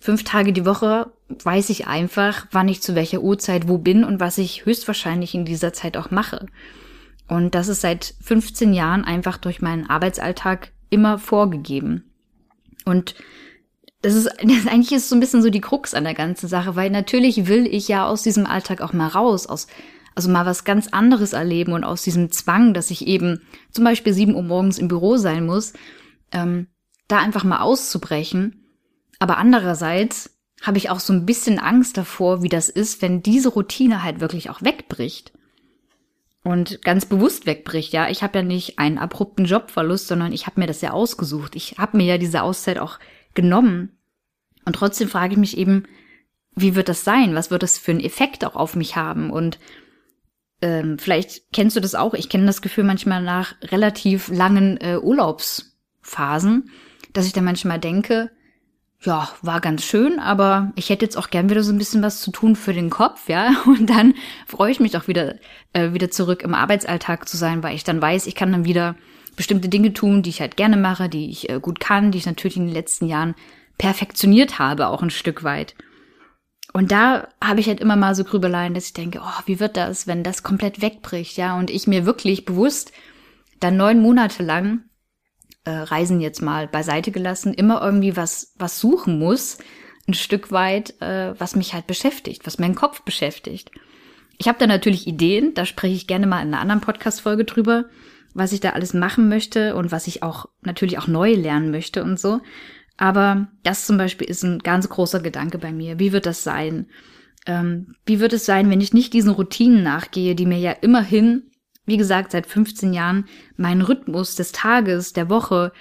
Fünf 0.00 0.24
Tage 0.24 0.54
die 0.54 0.64
Woche 0.64 1.12
weiß 1.28 1.68
ich 1.68 1.86
einfach, 1.86 2.46
wann 2.52 2.68
ich 2.68 2.80
zu 2.80 2.94
welcher 2.94 3.20
Uhrzeit 3.20 3.68
wo 3.68 3.76
bin 3.76 4.02
und 4.02 4.18
was 4.18 4.38
ich 4.38 4.64
höchstwahrscheinlich 4.64 5.34
in 5.34 5.44
dieser 5.44 5.74
Zeit 5.74 5.98
auch 5.98 6.10
mache. 6.10 6.46
Und 7.28 7.54
das 7.54 7.68
ist 7.68 7.82
seit 7.82 8.14
15 8.22 8.72
Jahren 8.72 9.04
einfach 9.04 9.36
durch 9.36 9.60
meinen 9.60 9.90
Arbeitsalltag 9.90 10.72
immer 10.88 11.18
vorgegeben. 11.18 12.10
Und 12.86 13.14
das 14.04 14.14
ist, 14.14 14.26
das 14.42 14.66
eigentlich 14.66 14.92
ist 14.92 15.08
so 15.08 15.16
ein 15.16 15.20
bisschen 15.20 15.42
so 15.42 15.50
die 15.50 15.60
Krux 15.60 15.94
an 15.94 16.04
der 16.04 16.14
ganzen 16.14 16.48
Sache, 16.48 16.76
weil 16.76 16.90
natürlich 16.90 17.46
will 17.46 17.66
ich 17.66 17.88
ja 17.88 18.06
aus 18.06 18.22
diesem 18.22 18.46
Alltag 18.46 18.80
auch 18.80 18.92
mal 18.92 19.08
raus, 19.08 19.46
aus, 19.46 19.66
also 20.14 20.30
mal 20.30 20.46
was 20.46 20.64
ganz 20.64 20.88
anderes 20.88 21.32
erleben 21.32 21.72
und 21.72 21.84
aus 21.84 22.02
diesem 22.02 22.30
Zwang, 22.30 22.74
dass 22.74 22.90
ich 22.90 23.06
eben 23.06 23.40
zum 23.72 23.84
Beispiel 23.84 24.12
sieben 24.12 24.34
Uhr 24.34 24.42
morgens 24.42 24.78
im 24.78 24.88
Büro 24.88 25.16
sein 25.16 25.46
muss, 25.46 25.72
ähm, 26.32 26.68
da 27.08 27.18
einfach 27.18 27.44
mal 27.44 27.60
auszubrechen. 27.60 28.60
Aber 29.18 29.38
andererseits 29.38 30.30
habe 30.62 30.78
ich 30.78 30.90
auch 30.90 31.00
so 31.00 31.12
ein 31.12 31.26
bisschen 31.26 31.58
Angst 31.58 31.96
davor, 31.96 32.42
wie 32.42 32.48
das 32.48 32.68
ist, 32.68 33.02
wenn 33.02 33.22
diese 33.22 33.48
Routine 33.48 34.02
halt 34.02 34.20
wirklich 34.20 34.50
auch 34.50 34.62
wegbricht. 34.62 35.32
Und 36.42 36.82
ganz 36.82 37.06
bewusst 37.06 37.46
wegbricht, 37.46 37.94
ja. 37.94 38.10
Ich 38.10 38.22
habe 38.22 38.38
ja 38.38 38.44
nicht 38.44 38.78
einen 38.78 38.98
abrupten 38.98 39.46
Jobverlust, 39.46 40.08
sondern 40.08 40.32
ich 40.32 40.46
habe 40.46 40.60
mir 40.60 40.66
das 40.66 40.82
ja 40.82 40.90
ausgesucht. 40.90 41.56
Ich 41.56 41.78
habe 41.78 41.96
mir 41.96 42.04
ja 42.04 42.18
diese 42.18 42.42
Auszeit 42.42 42.78
auch 42.78 42.98
genommen. 43.34 43.98
Und 44.64 44.76
trotzdem 44.76 45.08
frage 45.08 45.32
ich 45.32 45.38
mich 45.38 45.58
eben, 45.58 45.84
wie 46.56 46.74
wird 46.74 46.88
das 46.88 47.04
sein? 47.04 47.34
Was 47.34 47.50
wird 47.50 47.62
das 47.62 47.78
für 47.78 47.90
einen 47.90 48.00
Effekt 48.00 48.44
auch 48.44 48.56
auf 48.56 48.76
mich 48.76 48.96
haben? 48.96 49.30
Und 49.30 49.58
ähm, 50.62 50.98
vielleicht 50.98 51.52
kennst 51.52 51.76
du 51.76 51.80
das 51.80 51.94
auch. 51.94 52.14
Ich 52.14 52.28
kenne 52.28 52.46
das 52.46 52.62
Gefühl 52.62 52.84
manchmal 52.84 53.22
nach 53.22 53.54
relativ 53.62 54.28
langen 54.28 54.78
äh, 54.80 54.98
Urlaubsphasen, 54.98 56.70
dass 57.12 57.26
ich 57.26 57.32
dann 57.32 57.44
manchmal 57.44 57.78
denke, 57.78 58.30
ja, 59.00 59.28
war 59.42 59.60
ganz 59.60 59.84
schön, 59.84 60.18
aber 60.18 60.72
ich 60.76 60.88
hätte 60.88 61.04
jetzt 61.04 61.18
auch 61.18 61.28
gern 61.28 61.50
wieder 61.50 61.62
so 61.62 61.72
ein 61.72 61.78
bisschen 61.78 62.02
was 62.02 62.22
zu 62.22 62.30
tun 62.30 62.56
für 62.56 62.72
den 62.72 62.88
Kopf, 62.88 63.28
ja. 63.28 63.54
Und 63.66 63.90
dann 63.90 64.14
freue 64.46 64.70
ich 64.70 64.80
mich 64.80 64.96
auch 64.96 65.08
wieder, 65.08 65.34
äh, 65.72 65.92
wieder 65.92 66.10
zurück 66.10 66.42
im 66.42 66.54
Arbeitsalltag 66.54 67.28
zu 67.28 67.36
sein, 67.36 67.62
weil 67.62 67.74
ich 67.74 67.84
dann 67.84 68.00
weiß, 68.00 68.26
ich 68.26 68.34
kann 68.34 68.52
dann 68.52 68.64
wieder 68.64 68.96
bestimmte 69.36 69.68
Dinge 69.68 69.92
tun, 69.92 70.22
die 70.22 70.30
ich 70.30 70.40
halt 70.40 70.56
gerne 70.56 70.76
mache, 70.76 71.08
die 71.08 71.30
ich 71.30 71.48
äh, 71.48 71.60
gut 71.60 71.80
kann, 71.80 72.10
die 72.10 72.18
ich 72.18 72.26
natürlich 72.26 72.56
in 72.56 72.66
den 72.66 72.74
letzten 72.74 73.06
Jahren 73.06 73.34
perfektioniert 73.78 74.58
habe, 74.58 74.88
auch 74.88 75.02
ein 75.02 75.10
Stück 75.10 75.44
weit. 75.44 75.74
Und 76.72 76.90
da 76.90 77.28
habe 77.42 77.60
ich 77.60 77.68
halt 77.68 77.80
immer 77.80 77.96
mal 77.96 78.14
so 78.14 78.24
Grübeleien, 78.24 78.74
dass 78.74 78.86
ich 78.86 78.92
denke, 78.92 79.20
oh, 79.22 79.42
wie 79.46 79.60
wird 79.60 79.76
das, 79.76 80.06
wenn 80.06 80.24
das 80.24 80.42
komplett 80.42 80.82
wegbricht, 80.82 81.36
ja? 81.36 81.56
Und 81.56 81.70
ich 81.70 81.86
mir 81.86 82.04
wirklich 82.04 82.44
bewusst 82.44 82.92
dann 83.60 83.76
neun 83.76 84.00
Monate 84.00 84.42
lang 84.42 84.84
äh, 85.64 85.70
Reisen 85.70 86.20
jetzt 86.20 86.42
mal 86.42 86.66
beiseite 86.66 87.10
gelassen, 87.10 87.54
immer 87.54 87.80
irgendwie 87.82 88.16
was, 88.16 88.54
was 88.58 88.80
suchen 88.80 89.18
muss, 89.18 89.58
ein 90.06 90.14
Stück 90.14 90.52
weit, 90.52 91.00
äh, 91.00 91.38
was 91.38 91.56
mich 91.56 91.74
halt 91.74 91.86
beschäftigt, 91.86 92.46
was 92.46 92.58
meinen 92.58 92.74
Kopf 92.74 93.02
beschäftigt. 93.02 93.70
Ich 94.36 94.48
habe 94.48 94.58
da 94.58 94.66
natürlich 94.66 95.06
Ideen, 95.06 95.54
da 95.54 95.64
spreche 95.64 95.94
ich 95.94 96.06
gerne 96.06 96.26
mal 96.26 96.42
in 96.42 96.48
einer 96.48 96.60
anderen 96.60 96.80
Podcast-Folge 96.80 97.44
drüber, 97.44 97.86
was 98.34 98.52
ich 98.52 98.60
da 98.60 98.70
alles 98.70 98.92
machen 98.92 99.28
möchte 99.28 99.76
und 99.76 99.92
was 99.92 100.06
ich 100.06 100.22
auch 100.22 100.46
natürlich 100.62 100.98
auch 100.98 101.06
neu 101.06 101.34
lernen 101.34 101.70
möchte 101.70 102.02
und 102.02 102.18
so. 102.20 102.40
Aber 102.96 103.48
das 103.62 103.86
zum 103.86 103.96
Beispiel 103.96 104.28
ist 104.28 104.42
ein 104.42 104.58
ganz 104.58 104.88
großer 104.88 105.20
Gedanke 105.20 105.58
bei 105.58 105.72
mir. 105.72 105.98
Wie 105.98 106.12
wird 106.12 106.26
das 106.26 106.44
sein? 106.44 106.88
Ähm, 107.46 107.94
wie 108.06 108.20
wird 108.20 108.32
es 108.32 108.46
sein, 108.46 108.70
wenn 108.70 108.80
ich 108.80 108.92
nicht 108.92 109.12
diesen 109.12 109.30
Routinen 109.30 109.82
nachgehe, 109.82 110.34
die 110.34 110.46
mir 110.46 110.58
ja 110.58 110.72
immerhin, 110.72 111.50
wie 111.86 111.96
gesagt, 111.96 112.32
seit 112.32 112.46
15 112.46 112.92
Jahren 112.92 113.26
meinen 113.56 113.82
Rhythmus 113.82 114.36
des 114.36 114.52
Tages, 114.52 115.12
der 115.12 115.28
Woche, 115.28 115.72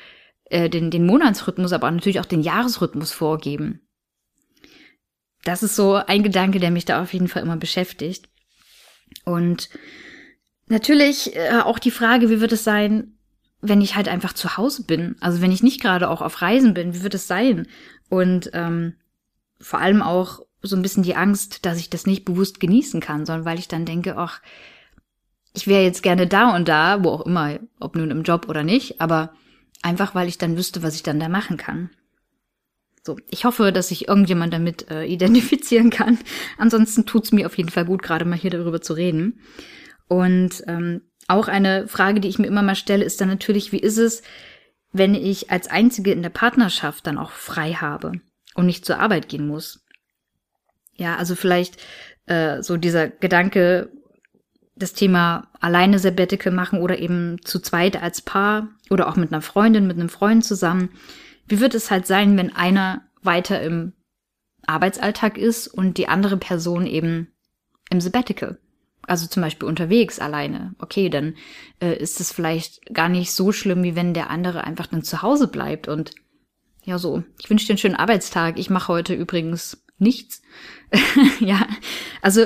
äh, 0.45 0.69
den, 0.69 0.91
den 0.91 1.05
Monatsrhythmus, 1.05 1.73
aber 1.73 1.89
natürlich 1.89 2.19
auch 2.19 2.25
den 2.25 2.41
Jahresrhythmus 2.41 3.11
vorgeben? 3.11 3.81
Das 5.43 5.63
ist 5.63 5.75
so 5.75 5.95
ein 5.95 6.23
Gedanke, 6.23 6.59
der 6.59 6.71
mich 6.71 6.85
da 6.85 7.01
auf 7.01 7.13
jeden 7.13 7.27
Fall 7.27 7.43
immer 7.43 7.57
beschäftigt. 7.57 8.29
Und 9.25 9.69
Natürlich 10.67 11.35
äh, 11.35 11.59
auch 11.63 11.79
die 11.79 11.91
Frage, 11.91 12.29
wie 12.29 12.41
wird 12.41 12.51
es 12.51 12.63
sein, 12.63 13.13
wenn 13.61 13.81
ich 13.81 13.95
halt 13.95 14.07
einfach 14.07 14.33
zu 14.33 14.57
Hause 14.57 14.83
bin? 14.83 15.15
Also 15.19 15.41
wenn 15.41 15.51
ich 15.51 15.63
nicht 15.63 15.81
gerade 15.81 16.09
auch 16.09 16.21
auf 16.21 16.41
Reisen 16.41 16.73
bin, 16.73 16.93
wie 16.93 17.03
wird 17.03 17.13
es 17.13 17.27
sein? 17.27 17.67
Und 18.09 18.51
ähm, 18.53 18.95
vor 19.59 19.79
allem 19.79 20.01
auch 20.01 20.41
so 20.61 20.75
ein 20.75 20.81
bisschen 20.81 21.03
die 21.03 21.15
Angst, 21.15 21.65
dass 21.65 21.77
ich 21.77 21.89
das 21.89 22.05
nicht 22.05 22.25
bewusst 22.25 22.59
genießen 22.59 23.01
kann, 23.01 23.25
sondern 23.25 23.45
weil 23.45 23.59
ich 23.59 23.67
dann 23.67 23.85
denke, 23.85 24.17
ach, 24.17 24.41
ich 25.53 25.67
wäre 25.67 25.83
jetzt 25.83 26.03
gerne 26.03 26.27
da 26.27 26.55
und 26.55 26.67
da, 26.67 27.03
wo 27.03 27.09
auch 27.09 27.25
immer, 27.25 27.59
ob 27.79 27.95
nun 27.95 28.11
im 28.11 28.23
Job 28.23 28.47
oder 28.49 28.63
nicht, 28.63 29.01
aber 29.01 29.33
einfach 29.81 30.15
weil 30.15 30.27
ich 30.27 30.37
dann 30.37 30.57
wüsste, 30.57 30.81
was 30.81 30.95
ich 30.95 31.03
dann 31.03 31.19
da 31.19 31.29
machen 31.29 31.57
kann. 31.57 31.89
So, 33.05 33.17
ich 33.29 33.43
hoffe, 33.43 33.73
dass 33.73 33.89
sich 33.89 34.07
irgendjemand 34.07 34.53
damit 34.53 34.89
äh, 34.89 35.03
identifizieren 35.05 35.89
kann. 35.89 36.17
Ansonsten 36.57 37.05
tut's 37.05 37.33
mir 37.33 37.45
auf 37.45 37.57
jeden 37.57 37.69
Fall 37.69 37.85
gut, 37.85 38.01
gerade 38.01 38.25
mal 38.25 38.37
hier 38.37 38.51
darüber 38.51 38.81
zu 38.81 38.93
reden. 38.93 39.39
Und 40.07 40.63
ähm, 40.67 41.01
auch 41.27 41.47
eine 41.47 41.87
Frage, 41.87 42.19
die 42.19 42.27
ich 42.27 42.39
mir 42.39 42.47
immer 42.47 42.61
mal 42.61 42.75
stelle, 42.75 43.03
ist 43.03 43.21
dann 43.21 43.29
natürlich, 43.29 43.71
wie 43.71 43.79
ist 43.79 43.97
es, 43.97 44.21
wenn 44.91 45.15
ich 45.15 45.51
als 45.51 45.67
Einzige 45.67 46.11
in 46.11 46.21
der 46.21 46.29
Partnerschaft 46.29 47.07
dann 47.07 47.17
auch 47.17 47.31
frei 47.31 47.73
habe 47.73 48.13
und 48.55 48.65
nicht 48.65 48.85
zur 48.85 48.99
Arbeit 48.99 49.29
gehen 49.29 49.47
muss? 49.47 49.85
Ja, 50.95 51.15
also 51.15 51.35
vielleicht 51.35 51.81
äh, 52.27 52.61
so 52.61 52.77
dieser 52.77 53.07
Gedanke, 53.07 53.89
das 54.75 54.93
Thema 54.93 55.49
alleine 55.59 55.99
Sabbatical 55.99 56.51
machen 56.51 56.79
oder 56.79 56.99
eben 56.99 57.37
zu 57.43 57.59
zweit 57.59 58.01
als 58.01 58.21
Paar 58.21 58.69
oder 58.89 59.07
auch 59.07 59.15
mit 59.15 59.31
einer 59.31 59.41
Freundin, 59.41 59.87
mit 59.87 59.97
einem 59.97 60.09
Freund 60.09 60.43
zusammen. 60.43 60.89
Wie 61.47 61.59
wird 61.59 61.75
es 61.75 61.91
halt 61.91 62.07
sein, 62.07 62.37
wenn 62.37 62.55
einer 62.55 63.03
weiter 63.21 63.61
im 63.61 63.93
Arbeitsalltag 64.65 65.37
ist 65.37 65.67
und 65.67 65.97
die 65.97 66.07
andere 66.07 66.37
Person 66.37 66.87
eben 66.87 67.27
im 67.89 68.01
Sabbatical? 68.01 68.57
Also 69.07 69.27
zum 69.27 69.41
Beispiel 69.41 69.67
unterwegs 69.67 70.19
alleine, 70.19 70.75
okay, 70.79 71.09
dann 71.09 71.35
äh, 71.81 71.95
ist 71.97 72.19
es 72.19 72.31
vielleicht 72.31 72.93
gar 72.93 73.09
nicht 73.09 73.31
so 73.31 73.51
schlimm, 73.51 73.83
wie 73.83 73.95
wenn 73.95 74.13
der 74.13 74.29
andere 74.29 74.63
einfach 74.63 74.87
dann 74.87 75.03
zu 75.03 75.21
Hause 75.21 75.47
bleibt 75.47 75.87
und 75.87 76.11
ja 76.85 76.97
so, 76.97 77.23
ich 77.39 77.49
wünsche 77.49 77.65
dir 77.65 77.71
einen 77.71 77.77
schönen 77.77 77.95
Arbeitstag. 77.95 78.59
Ich 78.59 78.69
mache 78.69 78.89
heute 78.89 79.13
übrigens 79.13 79.83
nichts. 79.97 80.41
ja, 81.39 81.67
also 82.21 82.45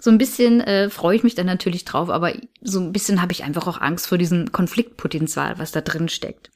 So 0.00 0.10
ein 0.10 0.18
bisschen 0.18 0.60
äh, 0.60 0.90
freue 0.90 1.16
ich 1.16 1.24
mich 1.24 1.34
dann 1.34 1.46
natürlich 1.46 1.84
drauf, 1.84 2.08
aber 2.08 2.32
so 2.60 2.78
ein 2.78 2.92
bisschen 2.92 3.20
habe 3.20 3.32
ich 3.32 3.42
einfach 3.42 3.66
auch 3.66 3.80
Angst 3.80 4.06
vor 4.06 4.16
diesem 4.16 4.52
Konfliktpotenzial, 4.52 5.58
was 5.58 5.72
da 5.72 5.80
drin 5.80 6.08
steckt. 6.08 6.50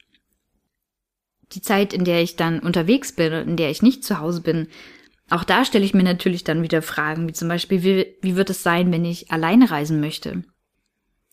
Die 1.52 1.60
Zeit, 1.60 1.92
in 1.92 2.04
der 2.04 2.22
ich 2.22 2.36
dann 2.36 2.60
unterwegs 2.60 3.12
bin, 3.12 3.32
in 3.32 3.56
der 3.56 3.70
ich 3.70 3.82
nicht 3.82 4.04
zu 4.04 4.20
Hause 4.20 4.42
bin, 4.42 4.68
auch 5.32 5.44
da 5.44 5.64
stelle 5.64 5.84
ich 5.84 5.94
mir 5.94 6.02
natürlich 6.02 6.44
dann 6.44 6.62
wieder 6.62 6.82
Fragen, 6.82 7.28
wie 7.28 7.32
zum 7.32 7.48
Beispiel, 7.48 7.82
wie, 7.82 8.16
wie 8.20 8.36
wird 8.36 8.50
es 8.50 8.62
sein, 8.62 8.92
wenn 8.92 9.04
ich 9.04 9.30
alleine 9.30 9.70
reisen 9.70 10.00
möchte? 10.00 10.44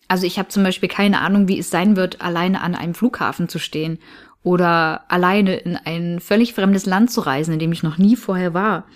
Also 0.07 0.25
ich 0.25 0.39
habe 0.39 0.49
zum 0.49 0.63
Beispiel 0.63 0.89
keine 0.89 1.21
Ahnung, 1.21 1.47
wie 1.47 1.59
es 1.59 1.69
sein 1.69 1.95
wird, 1.95 2.21
alleine 2.21 2.61
an 2.61 2.75
einem 2.75 2.95
Flughafen 2.95 3.49
zu 3.49 3.59
stehen 3.59 3.99
oder 4.41 5.11
alleine 5.11 5.57
in 5.57 5.75
ein 5.75 6.19
völlig 6.19 6.53
fremdes 6.53 6.85
Land 6.85 7.11
zu 7.11 7.21
reisen, 7.21 7.53
in 7.53 7.59
dem 7.59 7.71
ich 7.71 7.83
noch 7.83 7.97
nie 7.97 8.15
vorher 8.15 8.53
war. 8.53 8.87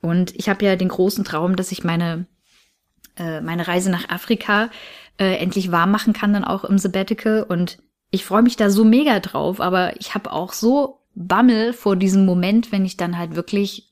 Und 0.00 0.34
ich 0.34 0.48
habe 0.48 0.64
ja 0.64 0.76
den 0.76 0.88
großen 0.88 1.24
Traum, 1.24 1.54
dass 1.54 1.70
ich 1.70 1.84
meine 1.84 2.26
äh, 3.18 3.40
meine 3.40 3.68
Reise 3.68 3.90
nach 3.90 4.08
Afrika 4.08 4.70
äh, 5.18 5.36
endlich 5.36 5.70
wahr 5.70 5.86
machen 5.86 6.12
kann, 6.12 6.32
dann 6.32 6.44
auch 6.44 6.64
im 6.64 6.78
Sabbatical. 6.78 7.42
Und 7.42 7.78
ich 8.10 8.24
freue 8.24 8.42
mich 8.42 8.56
da 8.56 8.70
so 8.70 8.84
mega 8.84 9.20
drauf, 9.20 9.60
aber 9.60 10.00
ich 10.00 10.14
habe 10.14 10.32
auch 10.32 10.52
so 10.52 11.00
Bammel 11.14 11.72
vor 11.72 11.96
diesem 11.96 12.24
Moment, 12.24 12.72
wenn 12.72 12.84
ich 12.84 12.96
dann 12.96 13.18
halt 13.18 13.34
wirklich 13.34 13.87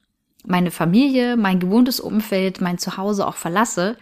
meine 0.47 0.71
Familie, 0.71 1.37
mein 1.37 1.61
gewohntes 1.61 2.01
Umfeld, 2.01 2.61
mein 2.61 2.79
Zuhause 2.79 3.27
auch 3.27 3.37
verlasse 3.37 3.97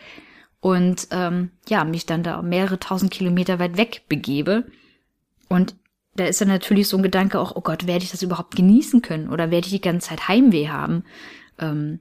und 0.61 1.09
ähm, 1.11 1.51
ja, 1.69 1.85
mich 1.85 2.07
dann 2.07 2.23
da 2.23 2.41
mehrere 2.43 2.79
tausend 2.79 3.11
Kilometer 3.11 3.59
weit 3.59 3.77
weg 3.77 4.03
begebe. 4.09 4.65
Und 5.49 5.77
da 6.17 6.25
ist 6.25 6.41
dann 6.41 6.49
natürlich 6.49 6.89
so 6.89 6.97
ein 6.97 7.03
Gedanke 7.03 7.41
auch, 7.41 7.57
oh 7.57 7.61
Gott, 7.61 7.87
werde 7.87 8.05
ich 8.05 8.11
das 8.11 8.23
überhaupt 8.23 8.57
genießen 8.57 9.03
können 9.03 9.29
oder 9.29 9.51
werde 9.51 9.67
ich 9.67 9.73
die 9.73 9.81
ganze 9.81 10.09
Zeit 10.09 10.29
Heimweh 10.29 10.69
haben? 10.69 11.05
Ähm, 11.59 12.01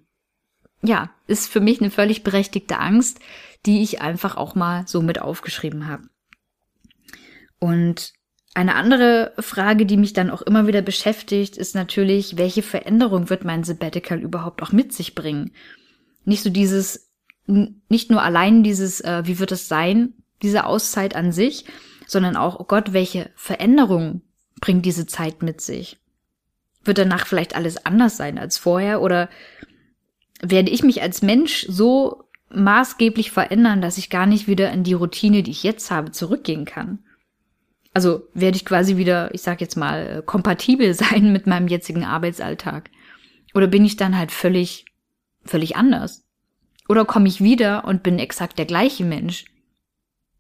ja, 0.82 1.10
ist 1.28 1.50
für 1.50 1.62
mich 1.62 1.82
eine 1.82 1.92
völlig 1.92 2.24
berechtigte 2.24 2.80
Angst, 2.80 3.20
die 3.66 3.82
ich 3.82 4.02
einfach 4.02 4.36
auch 4.38 4.56
mal 4.56 4.88
so 4.88 5.02
mit 5.02 5.20
aufgeschrieben 5.20 5.88
habe. 5.88 6.04
Und 7.60 8.14
eine 8.54 8.76
andere 8.76 9.34
Frage, 9.40 9.86
die 9.86 9.98
mich 9.98 10.14
dann 10.14 10.30
auch 10.30 10.42
immer 10.42 10.68
wieder 10.68 10.82
beschäftigt, 10.82 11.58
ist 11.58 11.74
natürlich, 11.74 12.38
welche 12.38 12.62
Veränderung 12.62 13.30
wird 13.30 13.44
mein 13.44 13.64
Sabbatical 13.64 14.20
überhaupt 14.20 14.62
auch 14.62 14.72
mit 14.72 14.94
sich 14.94 15.16
bringen? 15.16 15.52
Nicht 16.26 16.44
so 16.44 16.50
dieses, 16.50 17.10
nicht 17.46 18.12
nur 18.12 18.22
allein 18.22 18.64
dieses, 18.64 19.02
äh, 19.02 19.24
wie 19.26 19.40
wird 19.40 19.52
es 19.52 19.68
sein, 19.68 20.14
diese 20.42 20.66
Auszeit 20.66 21.16
an 21.16 21.32
sich, 21.32 21.66
sondern 22.06 22.36
auch, 22.36 22.60
oh 22.60 22.66
Gott, 22.66 22.94
welche 22.94 23.32
Veränderung 23.36 24.22
bringt 24.62 24.86
diese 24.86 25.08
Zeit 25.08 25.42
mit 25.42 25.62
sich? 25.62 25.98
Wird 26.84 27.00
danach 27.00 27.26
vielleicht 27.26 27.56
alles 27.56 27.86
anders 27.86 28.18
sein 28.18 28.38
als 28.38 28.58
vorher 28.58 29.02
oder 29.02 29.30
werde 30.42 30.70
ich 30.70 30.84
mich 30.84 31.02
als 31.02 31.22
Mensch 31.22 31.66
so 31.70 32.26
maßgeblich 32.50 33.32
verändern, 33.32 33.82
dass 33.82 33.98
ich 33.98 34.10
gar 34.10 34.26
nicht 34.26 34.48
wieder 34.48 34.72
in 34.72 34.84
die 34.84 34.94
Routine, 34.94 35.42
die 35.42 35.52
ich 35.52 35.64
jetzt 35.64 35.90
habe, 35.90 36.12
zurückgehen 36.12 36.66
kann. 36.66 37.00
Also 37.94 38.28
werde 38.34 38.58
ich 38.58 38.66
quasi 38.66 38.98
wieder, 38.98 39.34
ich 39.34 39.42
sag 39.42 39.62
jetzt 39.62 39.76
mal, 39.76 40.20
äh, 40.20 40.22
kompatibel 40.26 40.94
sein 40.94 41.32
mit 41.32 41.48
meinem 41.48 41.68
jetzigen 41.68 42.04
Arbeitsalltag. 42.04 42.90
Oder 43.54 43.68
bin 43.68 43.86
ich 43.86 43.98
dann 43.98 44.18
halt 44.18 44.32
völlig, 44.32 44.86
völlig 45.46 45.76
anders? 45.76 46.26
Oder 46.90 47.06
komme 47.06 47.28
ich 47.28 47.42
wieder 47.42 47.86
und 47.86 48.04
bin 48.04 48.20
exakt 48.20 48.58
der 48.58 48.66
gleiche 48.66 49.06
Mensch? 49.06 49.46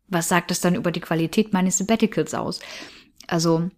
Was 0.07 0.27
sagt 0.29 0.51
das 0.51 0.61
dann 0.61 0.75
über 0.75 0.91
die 0.91 0.99
Qualität 0.99 1.53
meines 1.53 1.77
Sabbaticals 1.77 2.33
aus? 2.33 2.59
Also 3.27 3.69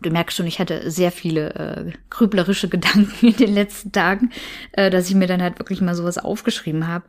Du 0.00 0.10
merkst 0.10 0.36
schon, 0.36 0.46
ich 0.46 0.58
hatte 0.58 0.90
sehr 0.90 1.12
viele 1.12 1.54
äh, 1.54 1.92
grüblerische 2.10 2.68
Gedanken 2.70 3.26
in 3.26 3.36
den 3.36 3.54
letzten 3.54 3.92
Tagen, 3.92 4.30
äh, 4.72 4.90
dass 4.90 5.08
ich 5.08 5.14
mir 5.14 5.26
dann 5.26 5.42
halt 5.42 5.58
wirklich 5.58 5.80
mal 5.80 5.94
sowas 5.94 6.18
aufgeschrieben 6.18 6.88
habe. 6.88 7.04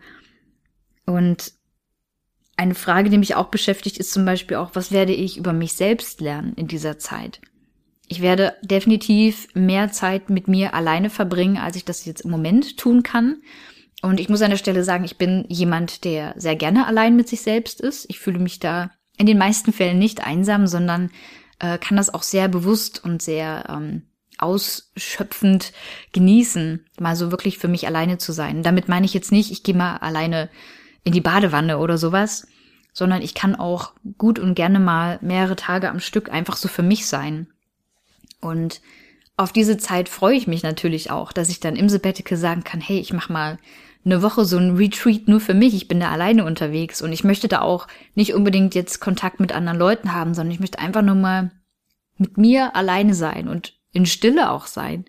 Und 1.05 1.53
eine 2.55 2.75
Frage, 2.75 3.10
die 3.10 3.17
mich 3.17 3.36
auch 3.36 3.48
beschäftigt, 3.48 3.98
ist 3.98 4.13
zum 4.13 4.25
Beispiel 4.25 4.57
auch, 4.57 4.72
was 4.74 4.91
werde 4.91 5.13
ich 5.13 5.38
über 5.38 5.53
mich 5.53 5.74
selbst 5.74 6.22
lernen 6.22 6.53
in 6.55 6.67
dieser 6.67 7.00
Zeit? 7.00 7.41
Ich 8.07 8.22
werde 8.22 8.53
definitiv 8.62 9.48
mehr 9.55 9.91
Zeit 9.91 10.29
mit 10.29 10.48
mir 10.48 10.74
alleine 10.74 11.10
verbringen, 11.10 11.57
als 11.57 11.75
ich 11.75 11.86
das 11.86 12.05
jetzt 12.05 12.22
im 12.22 12.31
Moment 12.31 12.77
tun 12.77 13.01
kann. 13.01 13.41
Und 14.01 14.19
ich 14.19 14.29
muss 14.29 14.41
an 14.41 14.51
der 14.51 14.57
Stelle 14.57 14.83
sagen, 14.83 15.05
ich 15.05 15.17
bin 15.17 15.45
jemand, 15.48 16.03
der 16.03 16.33
sehr 16.38 16.55
gerne 16.55 16.86
allein 16.86 17.15
mit 17.15 17.29
sich 17.29 17.41
selbst 17.41 17.79
ist. 17.81 18.05
Ich 18.10 18.19
fühle 18.19 18.39
mich 18.39 18.60
da 18.60 18.91
in 19.17 19.25
den 19.25 19.38
meisten 19.38 19.72
Fällen 19.72 19.98
nicht 19.98 20.25
einsam, 20.25 20.67
sondern 20.67 21.10
äh, 21.60 21.77
kann 21.77 21.98
das 21.98 22.13
auch 22.13 22.24
sehr 22.24 22.50
bewusst 22.50 23.03
und 23.03 23.22
sehr 23.22 23.65
ähm, 23.69 24.03
ausschöpfend 24.38 25.72
genießen, 26.12 26.86
mal 27.00 27.15
so 27.15 27.31
wirklich 27.31 27.57
für 27.57 27.67
mich 27.67 27.88
alleine 27.88 28.17
zu 28.17 28.33
sein. 28.33 28.63
Damit 28.63 28.89
meine 28.89 29.05
ich 29.05 29.13
jetzt 29.13 29.31
nicht, 29.31 29.51
ich 29.51 29.63
gehe 29.63 29.75
mal 29.75 29.98
alleine 29.98 30.50
in 31.03 31.13
die 31.13 31.22
Badewanne 31.22 31.77
oder 31.77 31.98
sowas, 31.98 32.48
sondern 32.93 33.22
ich 33.22 33.33
kann 33.33 33.55
auch 33.55 33.93
gut 34.17 34.39
und 34.39 34.55
gerne 34.55 34.79
mal 34.79 35.19
mehrere 35.22 35.55
Tage 35.55 35.89
am 35.89 36.00
Stück 36.00 36.31
einfach 36.31 36.55
so 36.55 36.67
für 36.67 36.83
mich 36.83 37.07
sein. 37.07 37.48
Und 38.39 38.81
auf 39.36 39.51
diese 39.51 39.77
Zeit 39.77 40.10
freue 40.10 40.36
ich 40.36 40.48
mich 40.48 40.63
natürlich 40.63 41.10
auch, 41.10 41.31
dass 41.31 41.50
ich 41.50 41.60
dann 41.60 41.75
im 41.75 41.89
Sabbatical 41.89 42.38
sagen 42.38 42.63
kann, 42.63 42.81
hey, 42.81 43.00
ich 43.00 43.13
mach 43.13 43.29
mal 43.29 43.57
eine 44.05 44.22
Woche 44.22 44.45
so 44.45 44.57
ein 44.57 44.75
Retreat 44.75 45.27
nur 45.27 45.39
für 45.39 45.53
mich. 45.53 45.74
Ich 45.74 45.88
bin 45.88 46.00
da 46.00 46.12
alleine 46.12 46.45
unterwegs 46.45 47.01
und 47.01 47.13
ich 47.13 47.24
möchte 47.24 47.48
da 47.48 47.62
auch 47.62 47.88
nicht 48.15 48.33
unbedingt 48.33 48.75
jetzt 48.75 49.00
Kontakt 49.00 49.39
mit 49.39 49.53
anderen 49.53 49.79
Leuten 49.79 50.13
haben, 50.13 50.33
sondern 50.33 50.51
ich 50.51 50.60
möchte 50.60 50.79
einfach 50.79 51.01
nur 51.01 51.15
mal 51.15 51.51
mit 52.17 52.38
mir 52.38 52.75
alleine 52.75 53.13
sein 53.13 53.48
und 53.48 53.74
in 53.91 54.05
Stille 54.05 54.51
auch 54.51 54.67
sein. 54.67 55.05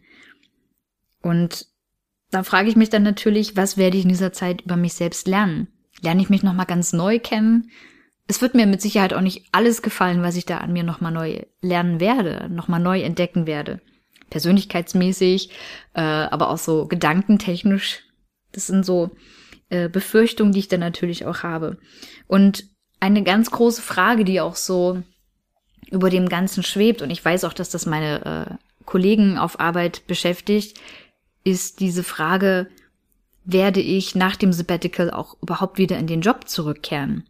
Und 1.22 1.66
da 2.30 2.42
frage 2.44 2.68
ich 2.68 2.76
mich 2.76 2.90
dann 2.90 3.02
natürlich, 3.02 3.56
was 3.56 3.76
werde 3.76 3.96
ich 3.96 4.04
in 4.04 4.08
dieser 4.10 4.32
Zeit 4.32 4.62
über 4.62 4.76
mich 4.76 4.94
selbst 4.94 5.26
lernen? 5.26 5.68
Lerne 6.00 6.22
ich 6.22 6.30
mich 6.30 6.42
nochmal 6.42 6.66
ganz 6.66 6.92
neu 6.92 7.18
kennen? 7.18 7.70
Es 8.26 8.40
wird 8.40 8.54
mir 8.54 8.66
mit 8.66 8.80
Sicherheit 8.80 9.14
auch 9.14 9.20
nicht 9.20 9.48
alles 9.52 9.82
gefallen, 9.82 10.22
was 10.22 10.36
ich 10.36 10.46
da 10.46 10.58
an 10.58 10.72
mir 10.72 10.82
nochmal 10.82 11.12
neu 11.12 11.42
lernen 11.60 12.00
werde, 12.00 12.48
nochmal 12.50 12.80
neu 12.80 13.00
entdecken 13.02 13.46
werde. 13.46 13.80
Persönlichkeitsmäßig, 14.30 15.50
äh, 15.94 16.00
aber 16.00 16.50
auch 16.50 16.58
so 16.58 16.86
gedankentechnisch 16.86 18.04
das 18.54 18.68
sind 18.68 18.86
so 18.86 19.10
äh, 19.68 19.88
Befürchtungen, 19.88 20.52
die 20.52 20.60
ich 20.60 20.68
dann 20.68 20.80
natürlich 20.80 21.26
auch 21.26 21.42
habe. 21.42 21.78
Und 22.26 22.64
eine 23.00 23.22
ganz 23.22 23.50
große 23.50 23.82
Frage, 23.82 24.24
die 24.24 24.40
auch 24.40 24.56
so 24.56 25.02
über 25.90 26.08
dem 26.08 26.28
Ganzen 26.28 26.62
schwebt, 26.62 27.02
und 27.02 27.10
ich 27.10 27.22
weiß 27.22 27.44
auch, 27.44 27.52
dass 27.52 27.68
das 27.68 27.84
meine 27.84 28.48
äh, 28.48 28.84
Kollegen 28.86 29.36
auf 29.36 29.60
Arbeit 29.60 30.06
beschäftigt, 30.06 30.80
ist 31.42 31.80
diese 31.80 32.02
Frage, 32.02 32.68
werde 33.44 33.80
ich 33.80 34.14
nach 34.14 34.36
dem 34.36 34.52
Sabbatical 34.52 35.10
auch 35.10 35.36
überhaupt 35.42 35.78
wieder 35.78 35.98
in 35.98 36.06
den 36.06 36.20
Job 36.20 36.48
zurückkehren? 36.48 37.24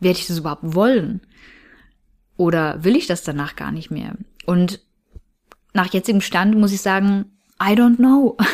Werde 0.00 0.18
ich 0.18 0.26
das 0.26 0.38
überhaupt 0.38 0.74
wollen? 0.74 1.20
Oder 2.36 2.84
will 2.84 2.96
ich 2.96 3.06
das 3.06 3.24
danach 3.24 3.56
gar 3.56 3.72
nicht 3.72 3.90
mehr? 3.90 4.14
Und 4.46 4.80
nach 5.72 5.92
jetzigem 5.92 6.20
Stand 6.20 6.56
muss 6.56 6.72
ich 6.72 6.80
sagen, 6.80 7.32
I 7.60 7.72
don't 7.72 7.96
know. 7.96 8.36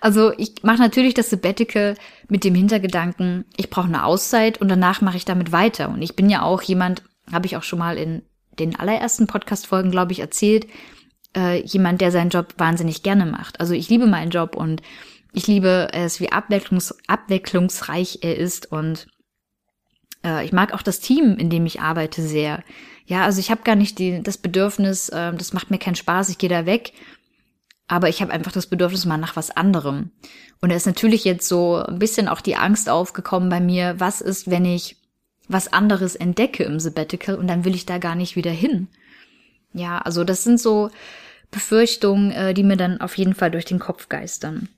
Also 0.00 0.32
ich 0.38 0.62
mache 0.62 0.78
natürlich 0.78 1.14
das 1.14 1.30
Sabbatical 1.30 1.94
mit 2.28 2.44
dem 2.44 2.54
Hintergedanken, 2.54 3.44
ich 3.56 3.68
brauche 3.68 3.86
eine 3.86 4.04
Auszeit 4.04 4.58
und 4.60 4.68
danach 4.68 5.02
mache 5.02 5.18
ich 5.18 5.26
damit 5.26 5.52
weiter. 5.52 5.90
Und 5.90 6.00
ich 6.02 6.16
bin 6.16 6.30
ja 6.30 6.42
auch 6.42 6.62
jemand, 6.62 7.02
habe 7.30 7.46
ich 7.46 7.56
auch 7.56 7.62
schon 7.62 7.78
mal 7.78 7.98
in 7.98 8.22
den 8.58 8.76
allerersten 8.76 9.26
Podcast-Folgen, 9.26 9.90
glaube 9.90 10.12
ich, 10.12 10.20
erzählt, 10.20 10.66
äh, 11.36 11.62
jemand, 11.64 12.00
der 12.00 12.10
seinen 12.10 12.30
Job 12.30 12.54
wahnsinnig 12.56 13.02
gerne 13.02 13.26
macht. 13.26 13.60
Also 13.60 13.74
ich 13.74 13.88
liebe 13.88 14.06
meinen 14.06 14.30
Job 14.30 14.56
und 14.56 14.82
ich 15.32 15.46
liebe 15.46 15.88
es, 15.92 16.20
wie 16.20 16.32
abwechslungs 16.32 16.94
abwechslungsreich 17.06 18.20
er 18.22 18.36
ist 18.36 18.70
und 18.70 19.06
äh, 20.24 20.44
ich 20.44 20.52
mag 20.52 20.72
auch 20.72 20.82
das 20.82 21.00
Team, 21.00 21.36
in 21.36 21.50
dem 21.50 21.66
ich 21.66 21.80
arbeite, 21.80 22.22
sehr. 22.22 22.62
Ja, 23.06 23.24
also 23.24 23.40
ich 23.40 23.50
habe 23.50 23.62
gar 23.62 23.76
nicht 23.76 23.98
die, 23.98 24.22
das 24.22 24.38
Bedürfnis, 24.38 25.08
äh, 25.08 25.32
das 25.34 25.52
macht 25.52 25.70
mir 25.70 25.78
keinen 25.78 25.96
Spaß, 25.96 26.28
ich 26.28 26.38
gehe 26.38 26.50
da 26.50 26.66
weg 26.66 26.92
aber 27.90 28.08
ich 28.08 28.22
habe 28.22 28.32
einfach 28.32 28.52
das 28.52 28.68
Bedürfnis 28.68 29.04
mal 29.04 29.18
nach 29.18 29.34
was 29.34 29.50
anderem. 29.50 30.12
Und 30.60 30.70
da 30.70 30.76
ist 30.76 30.86
natürlich 30.86 31.24
jetzt 31.24 31.48
so 31.48 31.74
ein 31.82 31.98
bisschen 31.98 32.28
auch 32.28 32.40
die 32.40 32.54
Angst 32.54 32.88
aufgekommen 32.88 33.48
bei 33.48 33.58
mir, 33.58 33.98
was 33.98 34.20
ist, 34.20 34.48
wenn 34.48 34.64
ich 34.64 34.96
was 35.48 35.72
anderes 35.72 36.14
entdecke 36.14 36.62
im 36.62 36.78
Sabbatical 36.78 37.34
und 37.34 37.48
dann 37.48 37.64
will 37.64 37.74
ich 37.74 37.86
da 37.86 37.98
gar 37.98 38.14
nicht 38.14 38.36
wieder 38.36 38.52
hin. 38.52 38.86
Ja, 39.72 39.98
also 39.98 40.22
das 40.22 40.44
sind 40.44 40.60
so 40.60 40.90
Befürchtungen, 41.50 42.30
äh, 42.30 42.54
die 42.54 42.62
mir 42.62 42.76
dann 42.76 43.00
auf 43.00 43.18
jeden 43.18 43.34
Fall 43.34 43.50
durch 43.50 43.64
den 43.64 43.80
Kopf 43.80 44.08
geistern. 44.08 44.68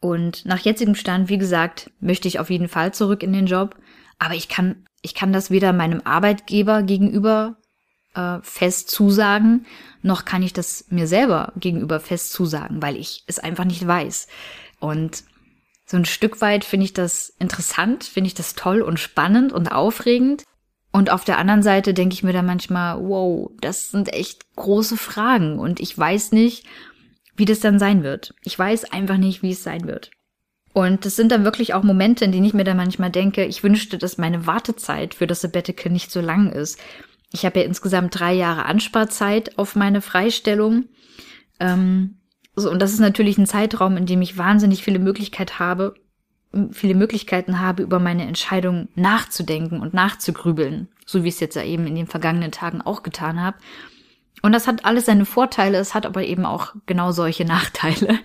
Und 0.00 0.46
nach 0.46 0.58
jetzigem 0.58 0.94
Stand, 0.94 1.28
wie 1.28 1.38
gesagt, 1.38 1.90
möchte 2.00 2.26
ich 2.26 2.38
auf 2.38 2.50
jeden 2.50 2.68
Fall 2.68 2.92
zurück 2.94 3.22
in 3.22 3.32
den 3.32 3.46
Job, 3.46 3.76
aber 4.18 4.34
ich 4.34 4.48
kann, 4.48 4.84
ich 5.02 5.14
kann 5.14 5.32
das 5.32 5.50
weder 5.50 5.72
meinem 5.72 6.00
Arbeitgeber 6.04 6.82
gegenüber 6.82 7.56
äh, 8.14 8.38
fest 8.42 8.90
zusagen, 8.90 9.66
noch 10.02 10.24
kann 10.24 10.42
ich 10.42 10.52
das 10.52 10.86
mir 10.88 11.06
selber 11.06 11.52
gegenüber 11.56 12.00
fest 12.00 12.32
zusagen, 12.32 12.82
weil 12.82 12.96
ich 12.96 13.24
es 13.26 13.38
einfach 13.38 13.64
nicht 13.64 13.86
weiß. 13.86 14.28
Und 14.78 15.24
so 15.86 15.96
ein 15.96 16.06
Stück 16.06 16.40
weit 16.40 16.64
finde 16.64 16.84
ich 16.84 16.92
das 16.92 17.34
interessant, 17.38 18.04
finde 18.04 18.28
ich 18.28 18.34
das 18.34 18.54
toll 18.54 18.80
und 18.80 18.98
spannend 18.98 19.52
und 19.52 19.72
aufregend. 19.72 20.44
Und 20.92 21.10
auf 21.10 21.24
der 21.24 21.38
anderen 21.38 21.62
Seite 21.62 21.94
denke 21.94 22.14
ich 22.14 22.22
mir 22.22 22.32
dann 22.32 22.46
manchmal, 22.46 23.00
wow, 23.00 23.50
das 23.60 23.90
sind 23.90 24.12
echt 24.12 24.56
große 24.56 24.96
Fragen 24.96 25.58
und 25.58 25.78
ich 25.78 25.96
weiß 25.96 26.32
nicht, 26.32 26.66
wie 27.40 27.46
das 27.46 27.60
dann 27.60 27.78
sein 27.80 28.04
wird. 28.04 28.34
Ich 28.42 28.56
weiß 28.56 28.92
einfach 28.92 29.16
nicht, 29.16 29.42
wie 29.42 29.50
es 29.50 29.64
sein 29.64 29.86
wird. 29.88 30.10
Und 30.72 31.04
das 31.04 31.16
sind 31.16 31.32
dann 31.32 31.42
wirklich 31.42 31.74
auch 31.74 31.82
Momente, 31.82 32.24
in 32.24 32.32
denen 32.32 32.44
ich 32.44 32.54
mir 32.54 32.64
dann 32.64 32.76
manchmal 32.76 33.10
denke, 33.10 33.44
ich 33.44 33.64
wünschte, 33.64 33.98
dass 33.98 34.18
meine 34.18 34.46
Wartezeit 34.46 35.14
für 35.14 35.26
das 35.26 35.40
Sabbatical 35.40 35.90
nicht 35.90 36.12
so 36.12 36.20
lang 36.20 36.52
ist. 36.52 36.78
Ich 37.32 37.44
habe 37.44 37.60
ja 37.60 37.66
insgesamt 37.66 38.18
drei 38.18 38.34
Jahre 38.34 38.66
Ansparzeit 38.66 39.58
auf 39.58 39.74
meine 39.74 40.02
Freistellung. 40.02 40.84
Ähm, 41.58 42.18
so, 42.54 42.70
und 42.70 42.80
das 42.80 42.92
ist 42.92 43.00
natürlich 43.00 43.38
ein 43.38 43.46
Zeitraum, 43.46 43.96
in 43.96 44.06
dem 44.06 44.22
ich 44.22 44.38
wahnsinnig 44.38 44.84
viele 44.84 44.98
Möglichkeiten 44.98 45.58
habe, 45.58 45.94
viele 46.72 46.94
Möglichkeiten 46.94 47.58
habe, 47.58 47.82
über 47.82 47.98
meine 47.98 48.26
Entscheidung 48.26 48.88
nachzudenken 48.94 49.80
und 49.80 49.94
nachzugrübeln, 49.94 50.88
so 51.06 51.24
wie 51.24 51.28
ich 51.28 51.34
es 51.34 51.40
jetzt 51.40 51.56
ja 51.56 51.64
eben 51.64 51.86
in 51.86 51.94
den 51.94 52.06
vergangenen 52.06 52.52
Tagen 52.52 52.82
auch 52.82 53.02
getan 53.02 53.40
habe. 53.40 53.56
Und 54.42 54.52
das 54.52 54.66
hat 54.66 54.84
alles 54.84 55.06
seine 55.06 55.26
Vorteile, 55.26 55.78
es 55.78 55.94
hat 55.94 56.06
aber 56.06 56.24
eben 56.24 56.46
auch 56.46 56.74
genau 56.86 57.12
solche 57.12 57.44
Nachteile. 57.46 58.18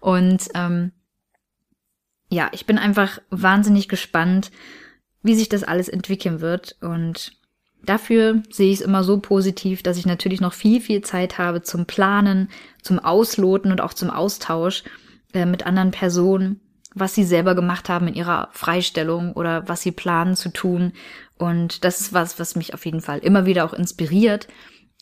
Und 0.00 0.48
ähm, 0.54 0.92
ja, 2.28 2.48
ich 2.52 2.66
bin 2.66 2.78
einfach 2.78 3.20
wahnsinnig 3.30 3.88
gespannt, 3.88 4.50
wie 5.22 5.34
sich 5.34 5.48
das 5.48 5.64
alles 5.64 5.88
entwickeln 5.88 6.40
wird. 6.40 6.76
Und 6.80 7.32
dafür 7.82 8.42
sehe 8.50 8.72
ich 8.72 8.80
es 8.80 8.86
immer 8.86 9.04
so 9.04 9.20
positiv, 9.20 9.82
dass 9.82 9.96
ich 9.96 10.06
natürlich 10.06 10.40
noch 10.40 10.52
viel, 10.52 10.80
viel 10.80 11.02
Zeit 11.02 11.38
habe 11.38 11.62
zum 11.62 11.86
Planen, 11.86 12.50
zum 12.82 12.98
Ausloten 12.98 13.70
und 13.70 13.80
auch 13.80 13.94
zum 13.94 14.10
Austausch 14.10 14.84
äh, 15.32 15.46
mit 15.46 15.66
anderen 15.66 15.90
Personen 15.90 16.60
was 16.94 17.14
sie 17.14 17.24
selber 17.24 17.54
gemacht 17.54 17.88
haben 17.88 18.08
in 18.08 18.14
ihrer 18.14 18.48
Freistellung 18.52 19.32
oder 19.32 19.68
was 19.68 19.82
sie 19.82 19.92
planen 19.92 20.36
zu 20.36 20.50
tun. 20.50 20.92
Und 21.36 21.84
das 21.84 22.00
ist 22.00 22.12
was, 22.12 22.38
was 22.38 22.56
mich 22.56 22.72
auf 22.72 22.86
jeden 22.86 23.00
Fall 23.00 23.18
immer 23.18 23.46
wieder 23.46 23.64
auch 23.64 23.74
inspiriert. 23.74 24.46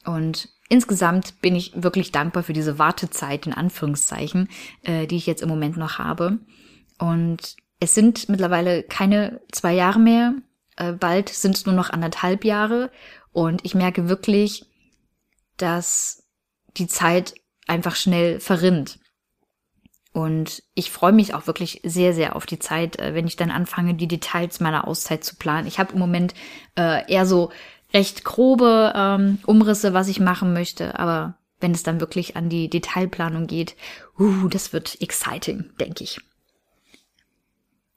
Und 0.04 0.48
insgesamt 0.68 1.40
bin 1.40 1.54
ich 1.54 1.72
wirklich 1.74 2.12
dankbar 2.12 2.42
für 2.42 2.52
diese 2.52 2.78
Wartezeit, 2.78 3.46
in 3.46 3.52
Anführungszeichen, 3.52 4.48
äh, 4.82 5.06
die 5.06 5.16
ich 5.16 5.26
jetzt 5.26 5.42
im 5.42 5.48
Moment 5.48 5.76
noch 5.76 5.98
habe. 5.98 6.38
Und 6.98 7.56
es 7.80 7.94
sind 7.94 8.28
mittlerweile 8.28 8.82
keine 8.82 9.40
zwei 9.50 9.74
Jahre 9.74 9.98
mehr. 9.98 10.34
Äh, 10.76 10.92
bald 10.92 11.28
sind 11.28 11.56
es 11.56 11.66
nur 11.66 11.74
noch 11.74 11.90
anderthalb 11.90 12.44
Jahre. 12.44 12.90
Und 13.32 13.64
ich 13.64 13.74
merke 13.74 14.08
wirklich, 14.08 14.66
dass 15.56 16.24
die 16.76 16.86
Zeit 16.86 17.34
einfach 17.66 17.96
schnell 17.96 18.40
verrinnt. 18.40 18.98
Und 20.12 20.62
ich 20.74 20.90
freue 20.90 21.12
mich 21.12 21.32
auch 21.32 21.46
wirklich 21.46 21.80
sehr, 21.84 22.12
sehr 22.12 22.36
auf 22.36 22.44
die 22.44 22.58
Zeit, 22.58 22.98
äh, 22.98 23.14
wenn 23.14 23.26
ich 23.26 23.36
dann 23.36 23.50
anfange, 23.50 23.94
die 23.94 24.08
Details 24.08 24.60
meiner 24.60 24.86
Auszeit 24.86 25.24
zu 25.24 25.36
planen. 25.36 25.66
Ich 25.66 25.78
habe 25.78 25.94
im 25.94 25.98
Moment 25.98 26.34
äh, 26.78 27.10
eher 27.10 27.24
so 27.24 27.50
recht 27.94 28.24
grobe 28.24 28.92
ähm, 28.94 29.38
Umrisse, 29.46 29.94
was 29.94 30.08
ich 30.08 30.20
machen 30.20 30.52
möchte, 30.52 30.98
aber 30.98 31.36
wenn 31.60 31.72
es 31.72 31.82
dann 31.82 32.00
wirklich 32.00 32.36
an 32.36 32.48
die 32.48 32.68
Detailplanung 32.68 33.46
geht, 33.46 33.76
uh, 34.18 34.48
das 34.48 34.72
wird 34.72 35.00
exciting, 35.00 35.70
denke 35.78 36.04
ich. 36.04 36.20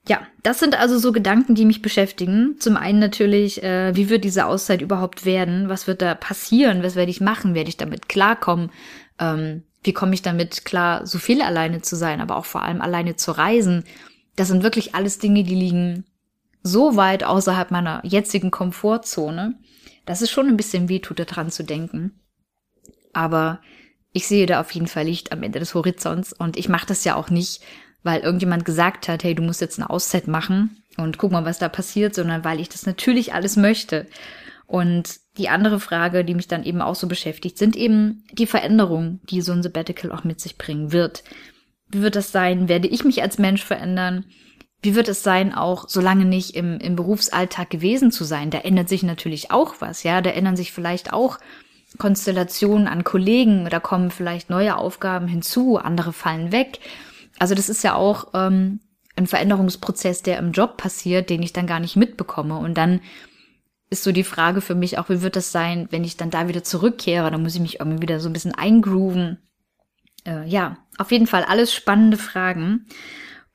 Ja, 0.08 0.20
das 0.44 0.60
sind 0.60 0.78
also 0.78 0.98
so 0.98 1.10
Gedanken, 1.10 1.56
die 1.56 1.64
mich 1.64 1.82
beschäftigen. 1.82 2.56
Zum 2.60 2.76
einen 2.76 3.00
natürlich, 3.00 3.62
äh, 3.64 3.96
wie 3.96 4.08
wird 4.08 4.22
diese 4.22 4.46
Auszeit 4.46 4.80
überhaupt 4.80 5.24
werden? 5.24 5.68
Was 5.68 5.88
wird 5.88 6.00
da 6.00 6.14
passieren? 6.14 6.84
Was 6.84 6.94
werde 6.94 7.10
ich 7.10 7.20
machen? 7.20 7.54
Werde 7.54 7.70
ich 7.70 7.76
damit 7.76 8.08
klarkommen? 8.08 8.70
Ähm, 9.18 9.64
wie 9.82 9.92
komme 9.92 10.14
ich 10.14 10.22
damit 10.22 10.64
klar, 10.64 11.06
so 11.06 11.18
viel 11.18 11.42
alleine 11.42 11.82
zu 11.82 11.96
sein, 11.96 12.20
aber 12.20 12.36
auch 12.36 12.44
vor 12.44 12.62
allem 12.62 12.80
alleine 12.80 13.16
zu 13.16 13.32
reisen? 13.32 13.82
Das 14.36 14.48
sind 14.48 14.62
wirklich 14.62 14.94
alles 14.94 15.18
Dinge, 15.18 15.42
die 15.42 15.54
liegen 15.54 16.04
so 16.62 16.96
weit 16.96 17.24
außerhalb 17.24 17.70
meiner 17.70 18.00
jetzigen 18.04 18.50
Komfortzone, 18.50 19.54
dass 20.06 20.22
es 20.22 20.30
schon 20.30 20.48
ein 20.48 20.56
bisschen 20.56 20.88
weh 20.88 21.00
tut, 21.00 21.18
daran 21.18 21.50
zu 21.50 21.62
denken. 21.62 22.20
Aber 23.12 23.60
ich 24.12 24.26
sehe 24.26 24.46
da 24.46 24.60
auf 24.60 24.70
jeden 24.70 24.86
Fall 24.86 25.04
Licht 25.04 25.32
am 25.32 25.42
Ende 25.42 25.58
des 25.58 25.74
Horizonts 25.74 26.32
und 26.32 26.56
ich 26.56 26.68
mache 26.68 26.86
das 26.86 27.04
ja 27.04 27.16
auch 27.16 27.28
nicht, 27.28 27.62
weil 28.02 28.20
irgendjemand 28.20 28.64
gesagt 28.64 29.08
hat, 29.08 29.24
hey, 29.24 29.34
du 29.34 29.42
musst 29.42 29.60
jetzt 29.60 29.78
eine 29.78 29.90
Auszeit 29.90 30.28
machen 30.28 30.82
und 30.96 31.18
guck 31.18 31.32
mal, 31.32 31.44
was 31.44 31.58
da 31.58 31.68
passiert, 31.68 32.14
sondern 32.14 32.44
weil 32.44 32.60
ich 32.60 32.68
das 32.68 32.86
natürlich 32.86 33.34
alles 33.34 33.56
möchte. 33.56 34.06
Und 34.66 35.20
die 35.38 35.48
andere 35.48 35.80
Frage, 35.80 36.24
die 36.24 36.34
mich 36.34 36.48
dann 36.48 36.64
eben 36.64 36.80
auch 36.80 36.94
so 36.94 37.06
beschäftigt, 37.08 37.58
sind 37.58 37.76
eben 37.76 38.24
die 38.32 38.46
Veränderungen, 38.46 39.20
die 39.30 39.40
so 39.40 39.52
ein 39.52 39.62
Sabbatical 39.62 40.12
auch 40.12 40.24
mit 40.24 40.40
sich 40.40 40.56
bringen 40.56 40.92
wird. 40.92 41.22
Wie 41.88 42.02
wird 42.02 42.16
das 42.16 42.32
sein? 42.32 42.68
Werde 42.68 42.88
ich 42.88 43.04
mich 43.04 43.22
als 43.22 43.38
Mensch 43.38 43.64
verändern? 43.64 44.24
Wie 44.86 44.94
wird 44.94 45.08
es 45.08 45.24
sein, 45.24 45.52
auch 45.52 45.88
so 45.88 46.00
lange 46.00 46.24
nicht 46.24 46.54
im, 46.54 46.78
im 46.78 46.94
Berufsalltag 46.94 47.70
gewesen 47.70 48.12
zu 48.12 48.22
sein? 48.22 48.50
Da 48.50 48.58
ändert 48.58 48.88
sich 48.88 49.02
natürlich 49.02 49.50
auch 49.50 49.74
was, 49.80 50.04
ja. 50.04 50.20
Da 50.20 50.30
ändern 50.30 50.56
sich 50.56 50.70
vielleicht 50.70 51.12
auch 51.12 51.40
Konstellationen 51.98 52.86
an 52.86 53.02
Kollegen, 53.02 53.66
da 53.68 53.80
kommen 53.80 54.12
vielleicht 54.12 54.48
neue 54.48 54.76
Aufgaben 54.76 55.26
hinzu, 55.26 55.76
andere 55.76 56.12
fallen 56.12 56.52
weg. 56.52 56.78
Also 57.36 57.56
das 57.56 57.68
ist 57.68 57.82
ja 57.82 57.96
auch 57.96 58.28
ähm, 58.32 58.78
ein 59.16 59.26
Veränderungsprozess, 59.26 60.22
der 60.22 60.38
im 60.38 60.52
Job 60.52 60.76
passiert, 60.76 61.30
den 61.30 61.42
ich 61.42 61.52
dann 61.52 61.66
gar 61.66 61.80
nicht 61.80 61.96
mitbekomme. 61.96 62.56
Und 62.56 62.78
dann 62.78 63.00
ist 63.90 64.04
so 64.04 64.12
die 64.12 64.22
Frage 64.22 64.60
für 64.60 64.76
mich 64.76 64.98
auch, 64.98 65.08
wie 65.08 65.20
wird 65.20 65.34
das 65.34 65.50
sein, 65.50 65.88
wenn 65.90 66.04
ich 66.04 66.16
dann 66.16 66.30
da 66.30 66.46
wieder 66.46 66.62
zurückkehre? 66.62 67.28
Da 67.32 67.38
muss 67.38 67.56
ich 67.56 67.60
mich 67.60 67.80
irgendwie 67.80 68.02
wieder 68.02 68.20
so 68.20 68.28
ein 68.28 68.32
bisschen 68.32 68.54
eingrooven. 68.54 69.38
Äh, 70.24 70.46
ja, 70.46 70.76
auf 70.96 71.10
jeden 71.10 71.26
Fall 71.26 71.42
alles 71.42 71.74
spannende 71.74 72.18
Fragen. 72.18 72.86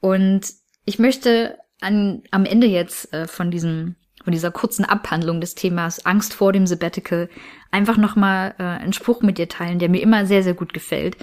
Und 0.02 0.61
ich 0.86 1.00
möchte 1.00 1.58
an, 1.80 2.24
am 2.32 2.46
Ende 2.46 2.67
jetzt 2.67 3.13
äh, 3.13 3.28
von 3.28 3.52
diesem 3.52 3.96
von 4.24 4.34
dieser 4.34 4.52
kurzen 4.52 4.86
Abhandlung 4.86 5.41
des 5.41 5.56
Themas 5.56 6.06
Angst 6.06 6.34
vor 6.34 6.54
dem 6.54 6.67
Sabbatical 6.67 7.28
einfach 7.72 7.98
nochmal 7.98 8.54
äh, 8.60 8.63
einen 8.63 8.94
Spruch 8.94 9.22
mit 9.22 9.39
dir 9.39 9.50
teilen, 9.50 9.80
der 9.80 9.89
mir 9.89 10.02
immer 10.02 10.28
sehr, 10.28 10.44
sehr 10.44 10.54
gut 10.54 10.74
gefällt. 10.74 11.17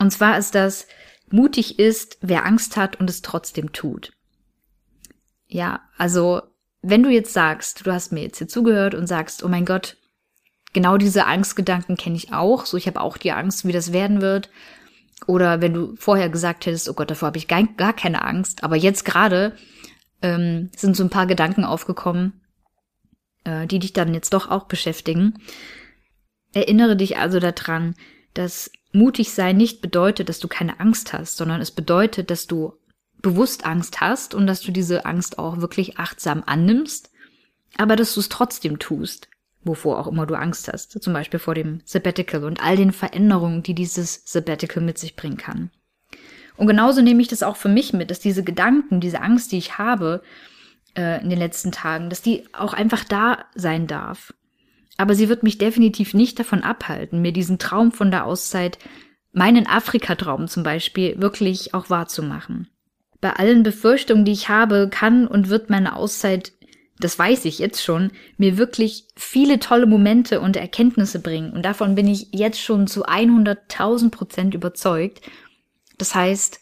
Und 0.00 0.10
zwar 0.10 0.36
ist 0.38 0.54
das, 0.56 0.88
mutig 1.30 1.78
ist, 1.78 2.18
wer 2.20 2.44
Angst 2.44 2.76
hat 2.76 2.98
und 2.98 3.08
es 3.08 3.22
trotzdem 3.22 3.72
tut. 3.72 4.12
Ja, 5.46 5.80
also 5.96 6.42
wenn 6.82 7.02
du 7.02 7.10
jetzt 7.10 7.32
sagst, 7.32 7.86
du 7.86 7.92
hast 7.92 8.12
mir 8.12 8.22
jetzt 8.22 8.38
hier 8.38 8.48
zugehört 8.48 8.94
und 8.94 9.06
sagst, 9.06 9.44
oh 9.44 9.48
mein 9.48 9.64
Gott, 9.64 9.96
genau 10.72 10.96
diese 10.96 11.26
Angstgedanken 11.26 11.96
kenne 11.96 12.16
ich 12.16 12.32
auch, 12.32 12.66
so 12.66 12.76
ich 12.76 12.86
habe 12.86 13.00
auch 13.00 13.16
die 13.16 13.32
Angst, 13.32 13.66
wie 13.66 13.72
das 13.72 13.92
werden 13.92 14.20
wird. 14.20 14.50
Oder 15.26 15.60
wenn 15.60 15.74
du 15.74 15.94
vorher 15.96 16.28
gesagt 16.28 16.66
hättest, 16.66 16.88
oh 16.88 16.94
Gott, 16.94 17.10
davor 17.10 17.28
habe 17.28 17.38
ich 17.38 17.48
gar, 17.48 17.62
gar 17.64 17.92
keine 17.92 18.22
Angst, 18.22 18.64
aber 18.64 18.76
jetzt 18.76 19.04
gerade 19.04 19.56
ähm, 20.20 20.70
sind 20.76 20.96
so 20.96 21.04
ein 21.04 21.10
paar 21.10 21.26
Gedanken 21.26 21.64
aufgekommen, 21.64 22.40
äh, 23.44 23.66
die 23.66 23.78
dich 23.78 23.92
dann 23.92 24.14
jetzt 24.14 24.32
doch 24.32 24.50
auch 24.50 24.64
beschäftigen. 24.64 25.34
Erinnere 26.52 26.96
dich 26.96 27.18
also 27.18 27.40
daran, 27.40 27.94
dass 28.34 28.70
mutig 28.92 29.32
sein 29.32 29.56
nicht 29.56 29.80
bedeutet, 29.80 30.28
dass 30.28 30.38
du 30.38 30.48
keine 30.48 30.80
Angst 30.80 31.12
hast, 31.12 31.36
sondern 31.36 31.60
es 31.60 31.70
bedeutet, 31.70 32.30
dass 32.30 32.46
du 32.46 32.74
bewusst 33.20 33.64
Angst 33.64 34.00
hast 34.00 34.34
und 34.34 34.46
dass 34.46 34.60
du 34.60 34.72
diese 34.72 35.06
Angst 35.06 35.38
auch 35.38 35.60
wirklich 35.60 35.98
achtsam 35.98 36.42
annimmst, 36.44 37.10
aber 37.78 37.96
dass 37.96 38.14
du 38.14 38.20
es 38.20 38.28
trotzdem 38.28 38.78
tust, 38.78 39.28
wovor 39.64 39.98
auch 39.98 40.06
immer 40.06 40.26
du 40.26 40.34
Angst 40.34 40.68
hast, 40.72 41.02
zum 41.02 41.12
Beispiel 41.12 41.40
vor 41.40 41.54
dem 41.54 41.80
Sabbatical 41.84 42.44
und 42.44 42.62
all 42.62 42.76
den 42.76 42.92
Veränderungen, 42.92 43.62
die 43.62 43.74
dieses 43.74 44.22
Sabbatical 44.24 44.82
mit 44.82 44.98
sich 44.98 45.16
bringen 45.16 45.36
kann. 45.36 45.70
Und 46.56 46.66
genauso 46.66 47.00
nehme 47.00 47.22
ich 47.22 47.28
das 47.28 47.42
auch 47.42 47.56
für 47.56 47.68
mich 47.68 47.92
mit, 47.92 48.10
dass 48.10 48.20
diese 48.20 48.44
Gedanken, 48.44 49.00
diese 49.00 49.20
Angst, 49.20 49.52
die 49.52 49.58
ich 49.58 49.78
habe 49.78 50.22
äh, 50.96 51.22
in 51.22 51.30
den 51.30 51.38
letzten 51.38 51.72
Tagen, 51.72 52.10
dass 52.10 52.22
die 52.22 52.44
auch 52.52 52.74
einfach 52.74 53.04
da 53.04 53.44
sein 53.54 53.86
darf. 53.86 54.34
Aber 54.98 55.14
sie 55.14 55.28
wird 55.28 55.42
mich 55.42 55.58
definitiv 55.58 56.12
nicht 56.12 56.38
davon 56.38 56.62
abhalten, 56.62 57.22
mir 57.22 57.32
diesen 57.32 57.58
Traum 57.58 57.92
von 57.92 58.10
der 58.10 58.26
Auszeit, 58.26 58.78
meinen 59.32 59.66
Afrika-Traum 59.66 60.48
zum 60.48 60.62
Beispiel, 60.62 61.18
wirklich 61.20 61.72
auch 61.72 61.88
wahrzumachen 61.88 62.68
bei 63.22 63.32
allen 63.32 63.62
Befürchtungen, 63.62 64.26
die 64.26 64.32
ich 64.32 64.50
habe, 64.50 64.90
kann 64.90 65.26
und 65.26 65.48
wird 65.48 65.70
meine 65.70 65.96
Auszeit, 65.96 66.52
das 67.02 67.18
weiß 67.18 67.44
ich 67.46 67.58
jetzt 67.58 67.82
schon, 67.82 68.12
mir 68.36 68.58
wirklich 68.58 69.08
viele 69.16 69.58
tolle 69.58 69.86
Momente 69.86 70.40
und 70.40 70.56
Erkenntnisse 70.56 71.20
bringen. 71.20 71.52
Und 71.52 71.64
davon 71.64 71.94
bin 71.94 72.06
ich 72.06 72.28
jetzt 72.32 72.60
schon 72.60 72.86
zu 72.86 73.06
100.000 73.06 74.10
Prozent 74.10 74.54
überzeugt. 74.54 75.20
Das 75.98 76.14
heißt, 76.14 76.60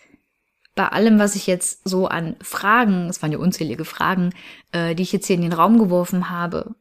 bei 0.74 0.88
allem, 0.88 1.18
was 1.18 1.37
ich 1.37 1.46
jetzt 1.46 1.87
so 1.87 2.07
an 2.07 2.37
Fragen, 2.40 3.09
es 3.09 3.20
waren 3.22 3.33
ja 3.33 3.38
unzählige 3.38 3.85
Fragen, 3.85 4.33
äh, 4.72 4.94
die 4.94 5.03
ich 5.03 5.12
jetzt 5.12 5.26
hier 5.26 5.37
in 5.37 5.42
den 5.42 5.53
Raum 5.53 5.79
geworfen 5.79 6.31
habe, 6.31 6.74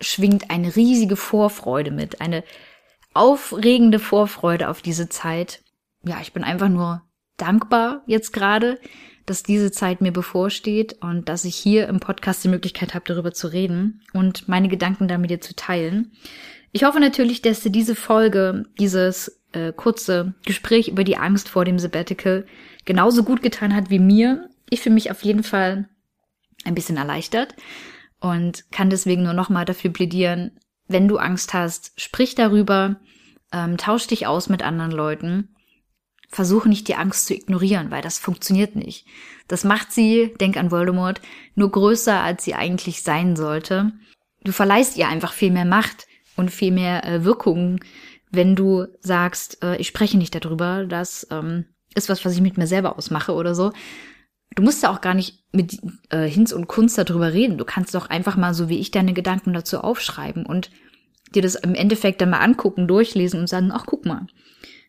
schwingt 0.00 0.50
eine 0.50 0.74
riesige 0.74 1.16
Vorfreude 1.16 1.90
mit, 1.90 2.20
eine 2.20 2.42
aufregende 3.12 3.98
Vorfreude 3.98 4.68
auf 4.68 4.80
diese 4.82 5.08
Zeit. 5.08 5.62
Ja, 6.04 6.18
ich 6.22 6.32
bin 6.32 6.42
einfach 6.42 6.68
nur 6.68 7.02
dankbar 7.36 8.02
jetzt 8.06 8.32
gerade, 8.32 8.80
dass 9.26 9.42
diese 9.42 9.70
Zeit 9.70 10.00
mir 10.00 10.12
bevorsteht 10.12 10.96
und 11.00 11.28
dass 11.28 11.44
ich 11.44 11.56
hier 11.56 11.88
im 11.88 12.00
Podcast 12.00 12.44
die 12.44 12.48
Möglichkeit 12.48 12.94
habe, 12.94 13.04
darüber 13.06 13.32
zu 13.32 13.48
reden 13.48 14.02
und 14.12 14.48
meine 14.48 14.68
Gedanken 14.68 15.08
da 15.08 15.18
mit 15.18 15.30
dir 15.30 15.40
zu 15.40 15.54
teilen. 15.54 16.12
Ich 16.72 16.84
hoffe 16.84 17.00
natürlich, 17.00 17.40
dass 17.40 17.60
dir 17.60 17.70
diese 17.70 17.94
Folge, 17.94 18.64
dieses 18.78 19.40
äh, 19.52 19.72
kurze 19.72 20.34
Gespräch 20.44 20.88
über 20.88 21.04
die 21.04 21.16
Angst 21.16 21.48
vor 21.48 21.64
dem 21.64 21.78
Sabbatical 21.78 22.46
genauso 22.84 23.22
gut 23.22 23.42
getan 23.42 23.74
hat 23.74 23.90
wie 23.90 24.00
mir. 24.00 24.50
Ich 24.68 24.80
fühle 24.80 24.94
mich 24.94 25.10
auf 25.10 25.22
jeden 25.22 25.42
Fall 25.42 25.88
ein 26.64 26.74
bisschen 26.74 26.96
erleichtert 26.96 27.54
und 28.20 28.70
kann 28.72 28.90
deswegen 28.90 29.22
nur 29.22 29.34
nochmal 29.34 29.64
dafür 29.64 29.92
plädieren, 29.92 30.52
wenn 30.88 31.08
du 31.08 31.16
Angst 31.16 31.54
hast, 31.54 31.92
sprich 31.96 32.34
darüber, 32.34 32.96
ähm, 33.52 33.76
tausch 33.78 34.06
dich 34.06 34.26
aus 34.26 34.48
mit 34.48 34.62
anderen 34.62 34.90
Leuten 34.90 35.53
versuche 36.34 36.68
nicht 36.68 36.88
die 36.88 36.96
Angst 36.96 37.26
zu 37.26 37.34
ignorieren, 37.34 37.90
weil 37.90 38.02
das 38.02 38.18
funktioniert 38.18 38.74
nicht. 38.74 39.06
Das 39.46 39.62
macht 39.64 39.92
sie, 39.92 40.34
denk 40.40 40.56
an 40.56 40.70
Voldemort, 40.70 41.20
nur 41.54 41.70
größer, 41.70 42.20
als 42.20 42.44
sie 42.44 42.54
eigentlich 42.54 43.02
sein 43.02 43.36
sollte. 43.36 43.92
Du 44.42 44.52
verleihst 44.52 44.96
ihr 44.96 45.08
einfach 45.08 45.32
viel 45.32 45.52
mehr 45.52 45.64
Macht 45.64 46.06
und 46.36 46.50
viel 46.50 46.72
mehr 46.72 47.04
äh, 47.04 47.24
Wirkung, 47.24 47.80
wenn 48.30 48.56
du 48.56 48.86
sagst, 49.00 49.62
äh, 49.62 49.76
ich 49.76 49.86
spreche 49.86 50.18
nicht 50.18 50.34
darüber, 50.34 50.86
das 50.86 51.26
ähm, 51.30 51.66
ist 51.94 52.08
was, 52.08 52.24
was 52.24 52.34
ich 52.34 52.40
mit 52.40 52.58
mir 52.58 52.66
selber 52.66 52.98
ausmache 52.98 53.32
oder 53.32 53.54
so. 53.54 53.72
Du 54.56 54.62
musst 54.62 54.82
ja 54.82 54.90
auch 54.90 55.00
gar 55.00 55.14
nicht 55.14 55.44
mit 55.52 55.78
äh, 56.10 56.26
Hinz 56.26 56.52
und 56.52 56.66
Kunst 56.66 56.98
darüber 56.98 57.32
reden. 57.32 57.58
Du 57.58 57.64
kannst 57.64 57.94
doch 57.94 58.10
einfach 58.10 58.36
mal 58.36 58.54
so 58.54 58.68
wie 58.68 58.78
ich 58.78 58.90
deine 58.90 59.12
Gedanken 59.12 59.52
dazu 59.52 59.80
aufschreiben 59.80 60.46
und 60.46 60.70
dir 61.34 61.42
das 61.42 61.54
im 61.54 61.74
Endeffekt 61.74 62.20
dann 62.20 62.30
mal 62.30 62.40
angucken, 62.40 62.88
durchlesen 62.88 63.40
und 63.40 63.48
sagen, 63.48 63.70
ach 63.72 63.84
guck 63.86 64.04
mal, 64.04 64.26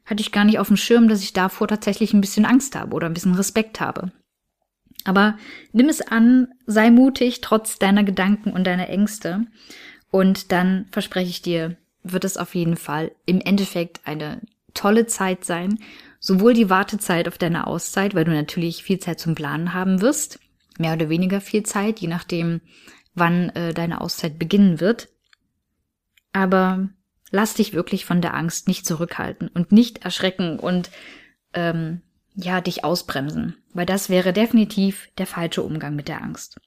hatte 0.05 0.21
ich 0.21 0.31
gar 0.31 0.45
nicht 0.45 0.59
auf 0.59 0.67
dem 0.67 0.77
Schirm, 0.77 1.07
dass 1.07 1.21
ich 1.21 1.33
davor 1.33 1.67
tatsächlich 1.67 2.13
ein 2.13 2.21
bisschen 2.21 2.45
Angst 2.45 2.75
habe 2.75 2.95
oder 2.95 3.07
ein 3.07 3.13
bisschen 3.13 3.35
Respekt 3.35 3.79
habe. 3.79 4.11
Aber 5.03 5.37
nimm 5.71 5.87
es 5.89 6.01
an, 6.01 6.47
sei 6.65 6.89
mutig 6.89 7.41
trotz 7.41 7.77
deiner 7.77 8.03
Gedanken 8.03 8.51
und 8.51 8.65
deiner 8.65 8.89
Ängste 8.89 9.45
und 10.11 10.51
dann 10.51 10.85
verspreche 10.91 11.29
ich 11.29 11.41
dir, 11.41 11.77
wird 12.03 12.23
es 12.23 12.37
auf 12.37 12.55
jeden 12.55 12.77
Fall 12.77 13.11
im 13.25 13.41
Endeffekt 13.41 14.01
eine 14.05 14.41
tolle 14.73 15.07
Zeit 15.07 15.43
sein. 15.43 15.79
Sowohl 16.19 16.53
die 16.53 16.69
Wartezeit 16.69 17.27
auf 17.27 17.37
deine 17.37 17.67
Auszeit, 17.67 18.15
weil 18.15 18.25
du 18.25 18.31
natürlich 18.31 18.83
viel 18.83 18.99
Zeit 18.99 19.19
zum 19.19 19.35
Planen 19.35 19.73
haben 19.73 20.01
wirst, 20.01 20.39
mehr 20.79 20.93
oder 20.93 21.09
weniger 21.09 21.41
viel 21.41 21.63
Zeit, 21.63 21.99
je 21.99 22.07
nachdem, 22.07 22.61
wann 23.13 23.49
äh, 23.49 23.73
deine 23.73 24.01
Auszeit 24.01 24.39
beginnen 24.39 24.79
wird. 24.79 25.09
Aber 26.33 26.89
lass 27.35 27.53
dich 27.53 27.73
wirklich 27.73 28.05
von 28.05 28.21
der 28.21 28.33
Angst 28.33 28.67
nicht 28.67 28.85
zurückhalten 28.87 29.49
und 29.49 29.71
nicht 29.71 30.05
erschrecken 30.05 30.57
und 30.57 30.89
ähm, 31.53 32.01
ja, 32.33 32.61
dich 32.61 32.83
ausbremsen, 32.83 33.57
weil 33.73 33.85
das 33.85 34.09
wäre 34.09 34.33
definitiv 34.33 35.09
der 35.17 35.27
falsche 35.27 35.61
Umgang 35.61 35.95
mit 35.95 36.07
der 36.07 36.21
Angst. 36.21 36.59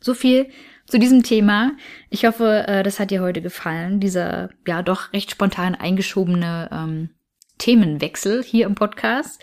So 0.00 0.12
viel 0.12 0.50
zu 0.86 0.98
diesem 0.98 1.22
Thema. 1.22 1.72
Ich 2.10 2.26
hoffe, 2.26 2.66
äh, 2.66 2.82
das 2.82 3.00
hat 3.00 3.10
dir 3.10 3.22
heute 3.22 3.40
gefallen, 3.40 4.00
dieser 4.00 4.50
ja 4.66 4.82
doch 4.82 5.12
recht 5.12 5.30
spontan 5.30 5.74
eingeschobene 5.74 6.68
ähm, 6.70 7.10
Themenwechsel 7.58 8.42
hier 8.42 8.66
im 8.66 8.74
Podcast. 8.74 9.40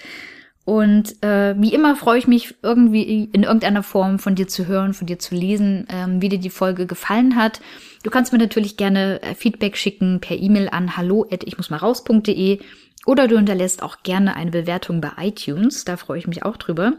Und 0.63 1.23
äh, 1.23 1.55
wie 1.59 1.73
immer 1.73 1.95
freue 1.95 2.19
ich 2.19 2.27
mich 2.27 2.55
irgendwie 2.61 3.23
in 3.31 3.43
irgendeiner 3.43 3.81
Form 3.81 4.19
von 4.19 4.35
dir 4.35 4.47
zu 4.47 4.67
hören, 4.67 4.93
von 4.93 5.07
dir 5.07 5.17
zu 5.17 5.33
lesen, 5.33 5.87
ähm, 5.89 6.21
wie 6.21 6.29
dir 6.29 6.39
die 6.39 6.51
Folge 6.51 6.85
gefallen 6.85 7.35
hat. 7.35 7.61
Du 8.03 8.11
kannst 8.11 8.31
mir 8.31 8.37
natürlich 8.37 8.77
gerne 8.77 9.21
äh, 9.23 9.33
Feedback 9.33 9.75
schicken 9.75 10.19
per 10.21 10.37
E-Mail 10.37 10.69
an 10.69 10.97
hallo 10.97 11.25
ich 11.29 11.57
muss 11.57 11.71
mal 11.71 11.77
raus.de 11.77 12.59
oder 13.05 13.27
du 13.27 13.37
hinterlässt 13.37 13.81
auch 13.81 14.03
gerne 14.03 14.35
eine 14.35 14.51
Bewertung 14.51 15.01
bei 15.01 15.11
iTunes, 15.17 15.85
da 15.85 15.97
freue 15.97 16.19
ich 16.19 16.27
mich 16.27 16.43
auch 16.43 16.57
drüber. 16.57 16.93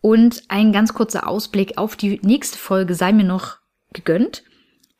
Und 0.00 0.42
ein 0.48 0.72
ganz 0.72 0.92
kurzer 0.92 1.28
Ausblick 1.28 1.78
auf 1.78 1.96
die 1.96 2.20
nächste 2.22 2.58
Folge 2.58 2.94
sei 2.94 3.12
mir 3.12 3.24
noch 3.24 3.58
gegönnt, 3.92 4.42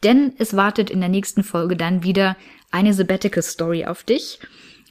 denn 0.05 0.33
es 0.38 0.55
wartet 0.57 0.90
in 0.90 1.01
der 1.01 1.09
nächsten 1.09 1.42
Folge 1.42 1.77
dann 1.77 2.05
wieder 2.05 2.37
eine 2.71 2.95
Sabbatical 2.95 3.42
Story 3.42 3.85
auf 3.85 4.05
dich. 4.05 4.38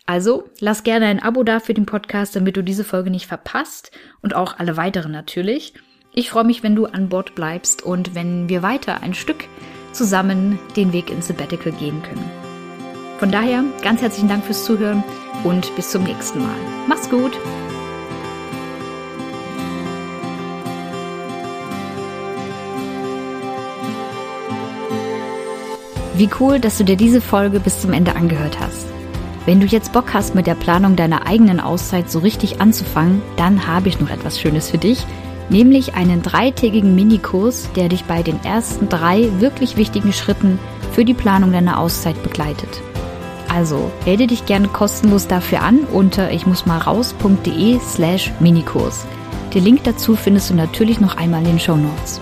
Also 0.05 0.43
lass 0.59 0.83
gerne 0.83 1.07
ein 1.07 1.21
Abo 1.21 1.43
da 1.43 1.59
für 1.59 1.73
den 1.73 1.87
Podcast, 1.87 2.35
damit 2.35 2.57
du 2.57 2.63
diese 2.63 2.83
Folge 2.83 3.09
nicht 3.09 3.25
verpasst 3.25 3.91
und 4.21 4.35
auch 4.35 4.59
alle 4.59 4.77
weiteren 4.77 5.11
natürlich. 5.11 5.73
Ich 6.13 6.29
freue 6.29 6.43
mich, 6.43 6.61
wenn 6.61 6.75
du 6.75 6.85
an 6.85 7.09
Bord 7.09 7.33
bleibst 7.35 7.81
und 7.81 8.13
wenn 8.13 8.47
wir 8.47 8.61
weiter 8.61 9.01
ein 9.01 9.13
Stück 9.13 9.45
zusammen 9.91 10.59
den 10.75 10.93
Weg 10.93 11.09
ins 11.09 11.27
Sabbatical 11.27 11.71
gehen 11.71 12.03
können. 12.03 12.29
Von 13.17 13.31
daher 13.31 13.63
ganz 13.81 14.01
herzlichen 14.01 14.29
Dank 14.29 14.43
fürs 14.43 14.63
Zuhören 14.63 15.03
und 15.43 15.75
bis 15.75 15.89
zum 15.89 16.03
nächsten 16.03 16.39
Mal. 16.39 16.55
Mach's 16.87 17.09
gut! 17.09 17.31
Wie 26.17 26.29
cool, 26.39 26.59
dass 26.59 26.77
du 26.77 26.85
dir 26.85 26.95
diese 26.95 27.19
Folge 27.19 27.59
bis 27.59 27.81
zum 27.81 27.91
Ende 27.91 28.15
angehört 28.15 28.57
hast. 28.59 28.87
Wenn 29.45 29.59
du 29.59 29.67
jetzt 29.67 29.93
Bock 29.93 30.13
hast, 30.13 30.33
mit 30.33 30.47
der 30.47 30.55
Planung 30.55 30.95
deiner 30.95 31.27
eigenen 31.27 31.59
Auszeit 31.59 32.09
so 32.09 32.19
richtig 32.19 32.61
anzufangen, 32.61 33.21
dann 33.37 33.67
habe 33.67 33.89
ich 33.89 33.99
noch 33.99 34.09
etwas 34.09 34.39
Schönes 34.39 34.71
für 34.71 34.79
dich, 34.79 35.05
nämlich 35.49 35.93
einen 35.93 36.23
dreitägigen 36.23 36.95
Minikurs, 36.95 37.69
der 37.75 37.89
dich 37.89 38.05
bei 38.05 38.23
den 38.23 38.43
ersten 38.43 38.89
drei 38.89 39.29
wirklich 39.39 39.77
wichtigen 39.77 40.13
Schritten 40.13 40.57
für 40.93 41.05
die 41.05 41.13
Planung 41.13 41.51
deiner 41.51 41.79
Auszeit 41.79 42.21
begleitet. 42.23 42.81
Also 43.47 43.91
melde 44.05 44.25
dich 44.25 44.47
gerne 44.47 44.67
kostenlos 44.67 45.27
dafür 45.27 45.61
an 45.61 45.81
unter 45.93 46.31
ich 46.31 46.47
muss 46.47 46.65
mal 46.65 46.79
raus.de 46.79 47.79
slash 47.79 48.31
Minikurs. 48.39 49.05
Den 49.53 49.63
Link 49.63 49.83
dazu 49.83 50.15
findest 50.15 50.49
du 50.49 50.55
natürlich 50.55 50.99
noch 50.99 51.17
einmal 51.17 51.41
in 51.41 51.49
den 51.49 51.59
Show 51.59 51.77
Notes. 51.77 52.19